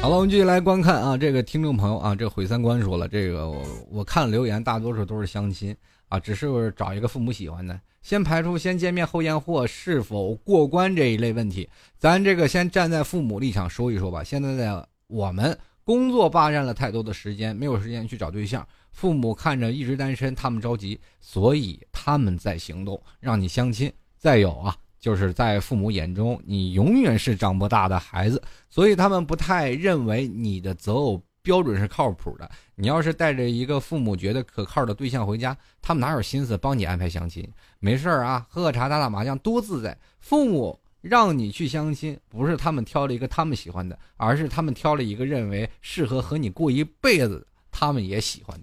[0.00, 5.76] 好了，我们继续来观看啊，这个听众朋友啊，这毁三观说了，这个我我看留言，大多数都是相亲
[6.08, 11.68] 啊，只是找一个父母喜欢的，先排除先见面后验货是否过关这一类问题，
[11.98, 14.24] 咱这个先站在父母立场说一说吧。
[14.24, 18.66] 现在的我们工作霸占了太多的时间，没有时间去找对象。
[19.00, 23.90] 父母看着一直单身，他们着急，所以他们在行动，让你相亲。
[24.18, 32.50] 再有啊，就是在父母眼中，你永远是长不大的孩子，所以他们不太认为你的择偶标准是靠谱的。
[32.74, 37.50] 你要是带着一个父母觉得可靠的对象回家，他们哪有心思帮你安排相亲？
[37.78, 39.96] 没事儿啊，喝喝茶，打打麻将，多自在。
[40.18, 48.60] 父母让你去相亲，不是他们挑了一个他们喜欢的，而是他们挑了一个认为适合和你过一辈子，他们也喜欢。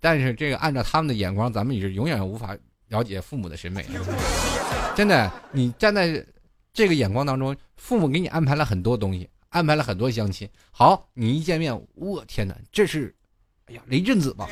[0.00, 2.56] 但是这个按照他们的眼光，咱们也是永远无法
[2.88, 3.84] 了解父母的审美。
[4.94, 6.24] 真的，你站在
[6.72, 10.48] 这个眼光当中，父母给你安排了很多东西，安排了很多相亲。
[10.70, 13.14] 好，你一见面，我天哪，这是，
[13.66, 14.48] 哎呀，雷震子吧？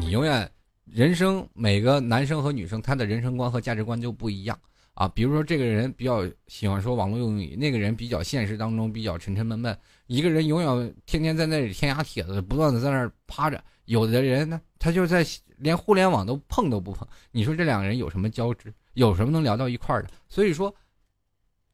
[0.00, 0.50] 你永远
[0.84, 4.58] 人生每个男生和女生，他的人生观和价值观就不一样。
[4.96, 9.76] 啊，比如说这个人比较喜欢说网络用语，那个人比较现实当中比较沉沉闷闷。
[10.06, 13.62] 一个人永远天天在那里天涯帖子，不断的在那儿趴着。
[13.84, 15.22] 有的人呢，他就在
[15.58, 17.06] 连互联网都碰都不碰。
[17.30, 18.72] 你说这两个人有什么交织？
[18.94, 20.08] 有什么能聊到一块儿的？
[20.30, 20.74] 所以说，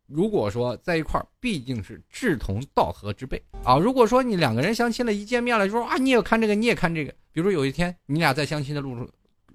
[0.08, 3.78] 如果说在一块儿，毕竟是志同道合之辈啊。
[3.78, 7.12] 如果说你两个人相亲了，一见面了就，说啊，你也看这个，你也看这个。
[7.30, 9.08] 比如说有一天你俩在相亲的路途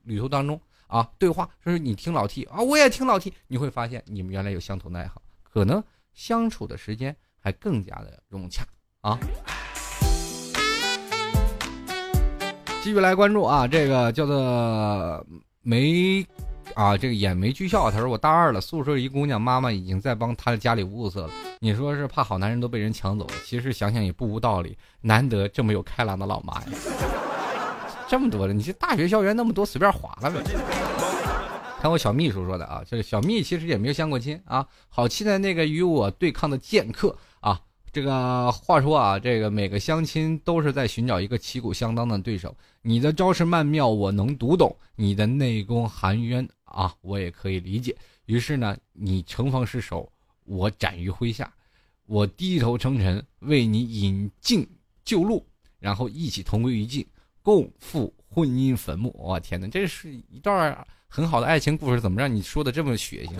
[0.04, 0.58] 旅途当中。
[0.88, 5.84] 啊，对话说是你听老 T 啊，我也听老 T，你会发现你们原来有相同的爱好，可能
[6.14, 8.66] 相处的时间还更加的融洽
[9.02, 9.20] 啊。
[12.82, 15.26] 继续来关注啊，这个叫做
[15.62, 16.26] 梅
[16.74, 23.28] 啊，这个眼眉剧笑，他说我大二了，宿舍一姑娘妈妈已经在帮她的家里物色了，你说是怕好男人都被人抢走？
[23.46, 26.68] 其实想想也不无道理，难得这么有开朗的老妈呀。
[28.08, 30.42] 这么多了，你这大学校园那么多，随便划了呗。
[31.80, 37.62] 看我小秘书说的啊，这个小蜜其实也没有相过亲啊，好期待那个与我对抗的剑客啊。
[37.92, 42.56] 这个话说啊，这个每个相亲都是在寻找一个旗鼓相当的对手。
[42.82, 47.96] 你的招式曼妙，我能读懂；你的内功含冤啊，我也可以理解。
[48.26, 50.10] 于是呢，你城防失守，
[50.46, 51.52] 我斩于麾下，
[52.06, 54.68] 我低头称臣，为你引进
[55.04, 55.46] 旧路，
[55.80, 57.06] 然后一起同归于尽。
[57.48, 63.38] 共赴婚姻坟墓，我天哪，这是一段很好的爱情故事，怎么让你说的这么血腥？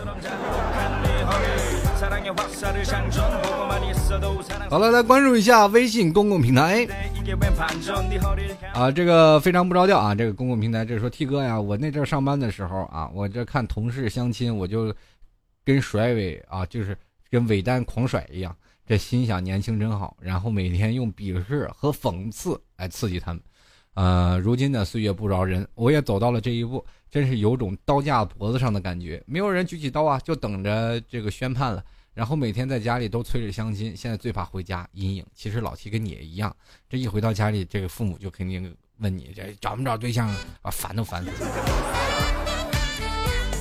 [4.70, 6.88] 好了，来关注一下微信公共平台。
[8.72, 14.90] 啊，这个非常不着调啊，这个公共平台，这说 T 哥呀，我那阵上班的时候啊，我这看同事相亲，我就
[15.66, 16.96] 跟甩尾啊，就是
[17.30, 18.56] 跟尾单狂甩一样，
[18.86, 23.42] 这心想年轻真好，然后每天用鄙视和讽刺来刺激他们。
[23.98, 29.20] 呃，如今的岁月不饶人，我也走到了这一步，真是有种刀架脖子上的感觉。
[29.26, 31.84] 没有人举起刀啊，就等着这个宣判了。
[32.14, 35.26] 然后每天在家里都催着相亲，现在最怕回家阴影。
[35.34, 36.54] 其实老七跟你也一样，
[36.88, 40.28] 这一回到家里，这个父母就肯定问你这找没找对象
[40.62, 41.50] 啊，烦都烦死了。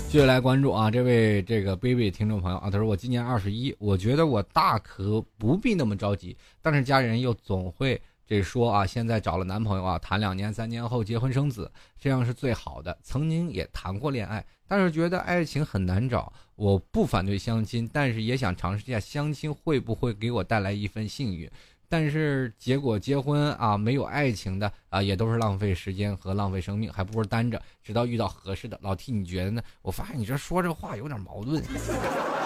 [0.08, 8.00] 继续来关注啊，这位这个 baby 听众朋友啊，他说我今年二十一，我觉得我大可不必那么着急，但是家人又总会。
[8.28, 12.98] 这说啊，现在找了男朋友啊，谈两年三年后结婚生子，这样是最好的。
[13.02, 16.34] 曾经也谈过恋爱，但是觉得爱情很难找。
[16.56, 21.50] 我不反对相亲，但是也想尝试一下相亲会不会给我带来一份幸运。
[21.88, 28.78] 但是结果结婚啊，没有爱情的啊，也都是浪费时间和浪费生命，还不如单着，直到遇到合适的。
[28.82, 29.62] 老 T，你觉得呢？
[29.82, 31.64] 我发现你这说这话有点矛盾。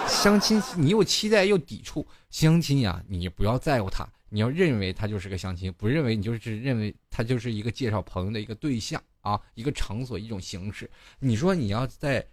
[0.06, 4.06] 相亲你又期待又抵触，相亲呀，你不要在乎他。
[4.32, 10.90] 你要认为他就是个相亲，不认为你就是认为他就是一个介绍朋友的一个对象啊，一个场所，一种形式。
[11.18, 12.26] 你说你要在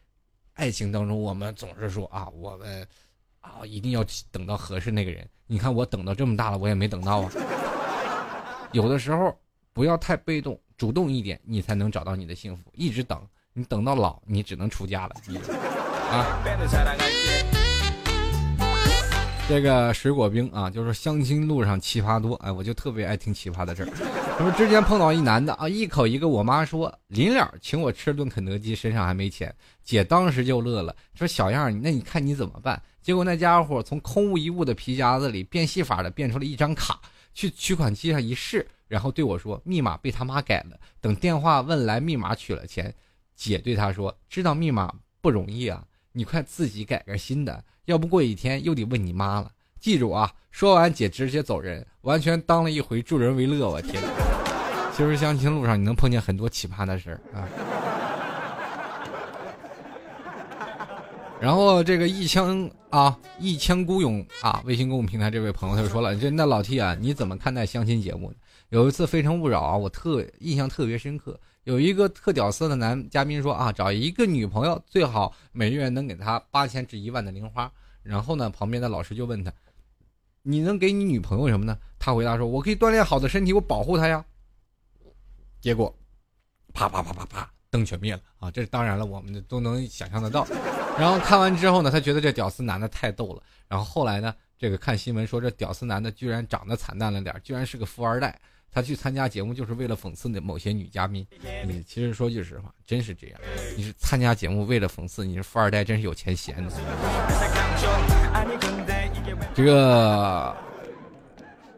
[0.54, 2.88] 爱情当中，我们总是说啊，我们
[3.42, 5.28] 啊一定要等到合适那个人。
[5.46, 7.30] 你看我等到这么大了，我也没等到啊。
[8.72, 9.38] 有的时候
[9.74, 12.72] 不要太被动，主动一点，你才能找到你的幸福。
[12.74, 13.22] 一直等。
[13.52, 15.16] 你等到老，你只能出家了。
[16.12, 16.40] 啊，
[19.50, 22.36] 这个水果冰啊，就是相亲路上奇葩多。
[22.36, 23.90] 哎，我就特别爱听奇葩的事儿。
[24.38, 29.52] 他说之前碰到一男的啊，一口一个我妈说临了请我吃顿肯德基，身上还没钱。
[29.84, 32.80] 姐当时就乐了，说小样儿，那你看你怎么办？
[33.02, 37.02] 结果那家伙从空无一物的皮夹子里变戏法的变出了一张卡，
[37.34, 40.80] 去取款机上一试，然后对我说密码被他妈改了。
[41.02, 42.94] 等电话问来密码取了钱，
[43.36, 49.50] 姐对他说知道密码不容易啊，你快自己改个新的，要不过几天又得问你妈了。
[49.80, 50.32] 记住啊！
[50.52, 53.68] 说完姐直接走人，完全当了一回助人为乐。
[53.68, 54.00] 我天！
[54.96, 57.50] 其实相亲路上你能碰见很多奇葩的事儿啊。
[61.42, 68.32] 然后这个一腔啊一腔孤勇啊，微信公众平台这位朋友他就说了：“这那老 T 啊，你怎么看待相亲节目？
[68.70, 77.72] 有一次《非诚勿扰》啊，我特印象特别深刻，有一个特屌丝的男嘉宾说啊，找一个女朋友最好每月能给他八千至一万的零花。
[78.02, 79.52] 然后呢，旁边的老师就问他。”
[80.42, 81.78] 你能给你女朋友什么呢？
[82.00, 84.26] 他回答说：“我可以锻炼好的身体，我保护她呀。”
[85.60, 85.94] 结果，
[86.74, 88.50] 啪啪啪啪啪，灯全灭了啊！
[88.50, 90.48] 这当然了，我们都能想象得到。
[90.98, 93.44] 然后看完之后呢，他觉得这屌丝男的太逗了。
[93.68, 98.40] 然后后来呢，这个看新闻说这屌丝男的居然长得惨淡了点，居然是个富二代。
[98.72, 101.26] 他去参加节目就是为了讽刺那某些女嘉宾。
[101.66, 103.40] 你其实说句实话，真是这样。
[103.76, 106.72] 你是参加节目为了讽刺，你是富二代，真是有钱闲的。
[109.56, 110.56] 这个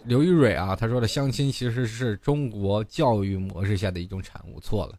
[0.03, 4.95] 刘玉蕊啊，他说的相亲其实是中国教育模式下的一种产物，错了。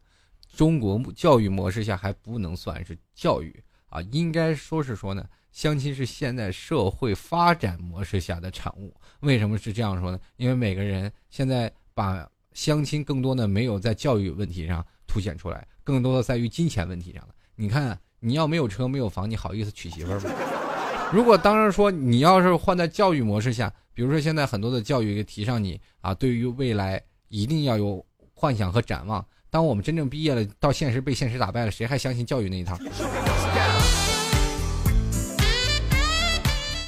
[0.57, 8.95] 中国教育模式下还不能算是教育啊，应该说是说呢，相亲是现在社会发展模式下的产物。
[9.21, 10.19] 为什么是这样说呢？
[10.37, 11.71] 因为每个人现在。
[11.95, 17.29] 把相亲更多的没有在教育问题上凸显出来，更多的在于金钱问题上了。
[17.55, 20.23] 你看，你要没有车没有房，你好意思娶媳妇吗？
[21.13, 29.25] 如果当然说你要是换在教育模式下，比如说现在很多的教育提倡你啊，对于未来一定要有幻想和展望。
[29.51, 32.79] 当我们真正毕业了，到现实被现实打败了，谁还相信教育那一套？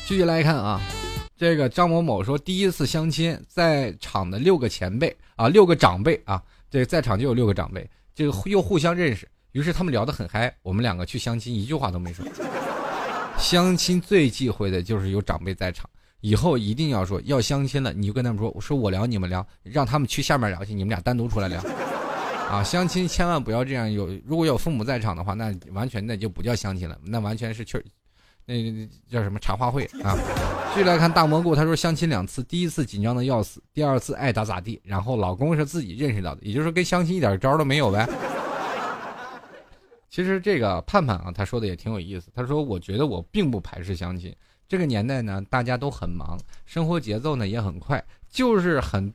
[0.07, 0.81] 继续来看啊。
[1.37, 10.55] 这个张某某说，第一次相亲，在场的六个前辈啊，六个长辈啊，这在场就有六个长辈，这个又互相认识，于是他们聊得很嗨。
[10.63, 12.25] 我们两个去相亲，一句话都没说。
[13.37, 21.61] 相亲最忌讳的就是有长辈在场，以后一定要说要相亲了，你就跟他们说，我说我聊，你们聊，让他们去下面聊去，你们俩单独出来聊。
[22.49, 27.85] 啊，相亲千万不要这样，有如果有父母在场的话，那完全那就不叫相亲了，那完全是去。
[28.47, 28.55] 那
[29.09, 30.15] 叫什么茶话会啊？
[30.75, 34.81] 继续来看大蘑菇，他说相亲两次，第一次紧张的要死，第二次爱咋咋地。
[34.85, 38.09] 然后老公是自己认识到的，也就是说跟相亲一点招都没有呗。
[40.11, 42.31] 其实这个盼盼啊，他说的也挺有意思。
[42.35, 44.35] 他说我觉得我并不排斥相亲，
[44.69, 49.13] 这个年代呢，大家都很忙，生活节奏呢也很快，就是很，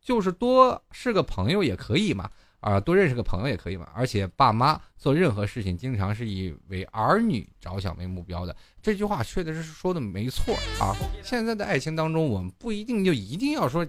[0.00, 2.28] 就是多是个朋友也可以嘛。
[2.62, 3.88] 啊，多认识个朋友也可以嘛。
[3.92, 8.56] 而且爸妈做任何事情，经常是以为儿女着想为目标的。
[8.80, 10.94] 这句话确实是说的没错啊。
[11.24, 13.84] 现在的爱情当中，我们不一定就一定要说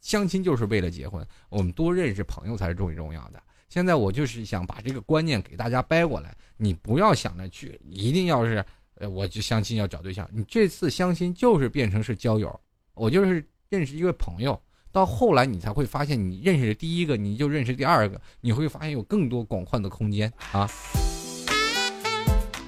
[0.00, 3.40] 相亲就是为了结婚，我们多认识朋友才是最重要的。
[3.68, 8.64] 现在我就是想把这个观念给大家掰过来，你不要想着去一定要是
[8.96, 10.28] 呃，我就相亲要找对象。
[10.32, 12.60] 你这次相亲就是变成是交友，
[12.94, 14.60] 我就是认识一个朋友。
[14.92, 20.68] 到后来，你才会发现，你认识第一个，你就认识第二个，你会发现有更多广阔的空间啊。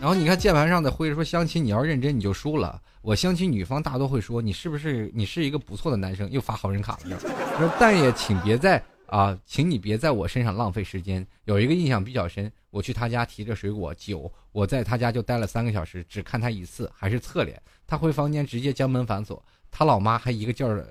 [0.01, 2.81] 然后你看键盘上的会说相亲，你要认真你就输了。
[3.03, 7.71] 我相亲女方大多会说你是不是你是一个不错的男生，又发好人卡了。
[7.79, 11.27] 但也请别在啊，请你别在我身上浪费时间。
[11.45, 17.61] 有一个印象比较深，我去他家提着水果酒，我在他家就待了三个小时，只看他一次，还是侧脸。
[17.87, 20.89] 他回房间直接将门反锁，他老妈还一个劲儿。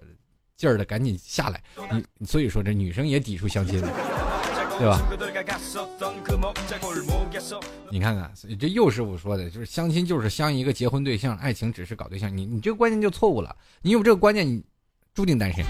[0.55, 1.61] 劲儿的赶紧下来，
[2.19, 5.01] 你所以说这女生也抵触相亲，对吧？
[7.89, 12.35] 你看看，这又是我说的，就是相亲就是相一个结婚对象，爱情只是搞对象。
[12.35, 14.63] 你你这个观念就错误了，你有这个观念，你
[15.13, 15.65] 注定单身。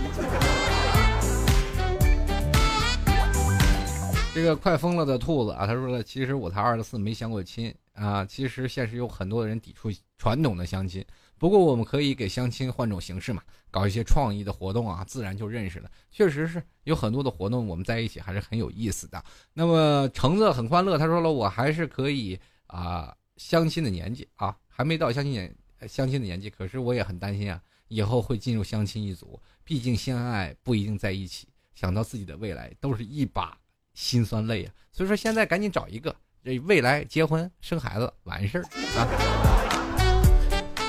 [4.36, 8.26] 这个快疯了的兔子啊，他说了，其实我才二十四，没相过亲啊。
[8.26, 11.06] 其实现实有很多人抵触传统的相亲。
[11.44, 15.92] 不过我们可以给相亲换种形式嘛，搞一些创意的活动啊，自然就认识了。
[16.10, 19.22] 确实是有很多的活动，我们在一起还是很有意思的。
[19.52, 25.54] 那么橙子很欢乐，他说了，我还是可以啊，相亲的年纪啊，还没到相亲年
[25.86, 33.58] 相亲的年纪，可是我也很担心啊，以后会进入相亲一族，毕竟相爱不一定在一起，想到自己的未来，都是一把
[33.94, 34.74] 辛酸泪啊。
[34.94, 36.16] 所以说现在赶紧找一个。
[36.42, 38.64] 这未来结婚生孩子完事儿
[38.98, 39.73] 啊。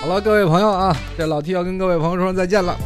[0.04, 2.76] 好了，各位朋友啊，这老 T 要跟各位朋友说声再见了。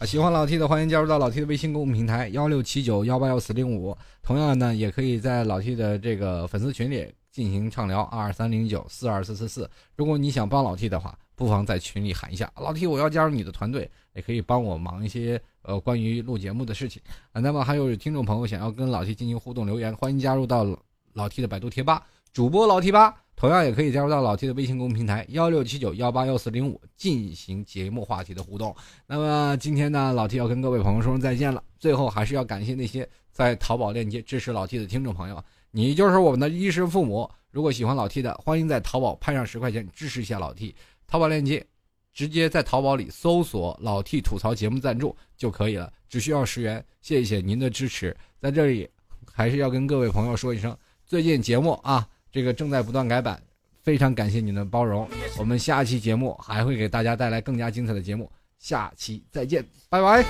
[0.00, 9.70] 啊，喜欢老 T 的欢迎加入到老 T 的微信公众平台幺六七九幺八幺四零五，同样呢，也可以在老 T 的这个粉丝群里进行畅聊二三零九四二四四四。
[9.94, 17.00] 如果你想帮老 T 的话，不妨在群里喊一下老 T，我要加入你的团队，也可以帮我忙一些呃关于录节目的事情
[17.30, 17.40] 啊。
[17.40, 20.66] 那么还有听众朋友想要跟老 T 进行互动留言，欢迎加入到
[21.12, 22.02] 老 T 的百度贴吧
[22.32, 23.14] 主播老 T 吧。
[23.38, 28.74] 同样也可以加入到老 T 的微信公众平台幺六七九幺八幺四零五进行节目话题的互动。
[29.06, 31.62] 那么今天呢，老 T 要跟各位朋友说声再见了。
[31.78, 37.30] 最后还是要感谢那些在淘宝链接支持老 T 的听众朋友，你就是我们的衣食父母。
[37.52, 40.74] 如果喜欢老 T 的，欢迎在淘宝拍上十块钱支持一下老 T。
[41.06, 41.64] 淘宝链接
[42.12, 46.84] 直接在淘宝里搜索“老 T 吐槽节目赞助”就可以了，只需要十元。
[47.02, 48.90] 谢谢您的支持，在这里
[49.32, 50.76] 还是要跟各位朋友说一声，
[51.06, 52.04] 最近节目啊。
[52.30, 53.40] 这个正在不断改版，
[53.82, 55.08] 非常感谢你的包容。
[55.38, 60.24] 我们下期节目还会给大家带来更加精彩的节目，下期再见，拜拜。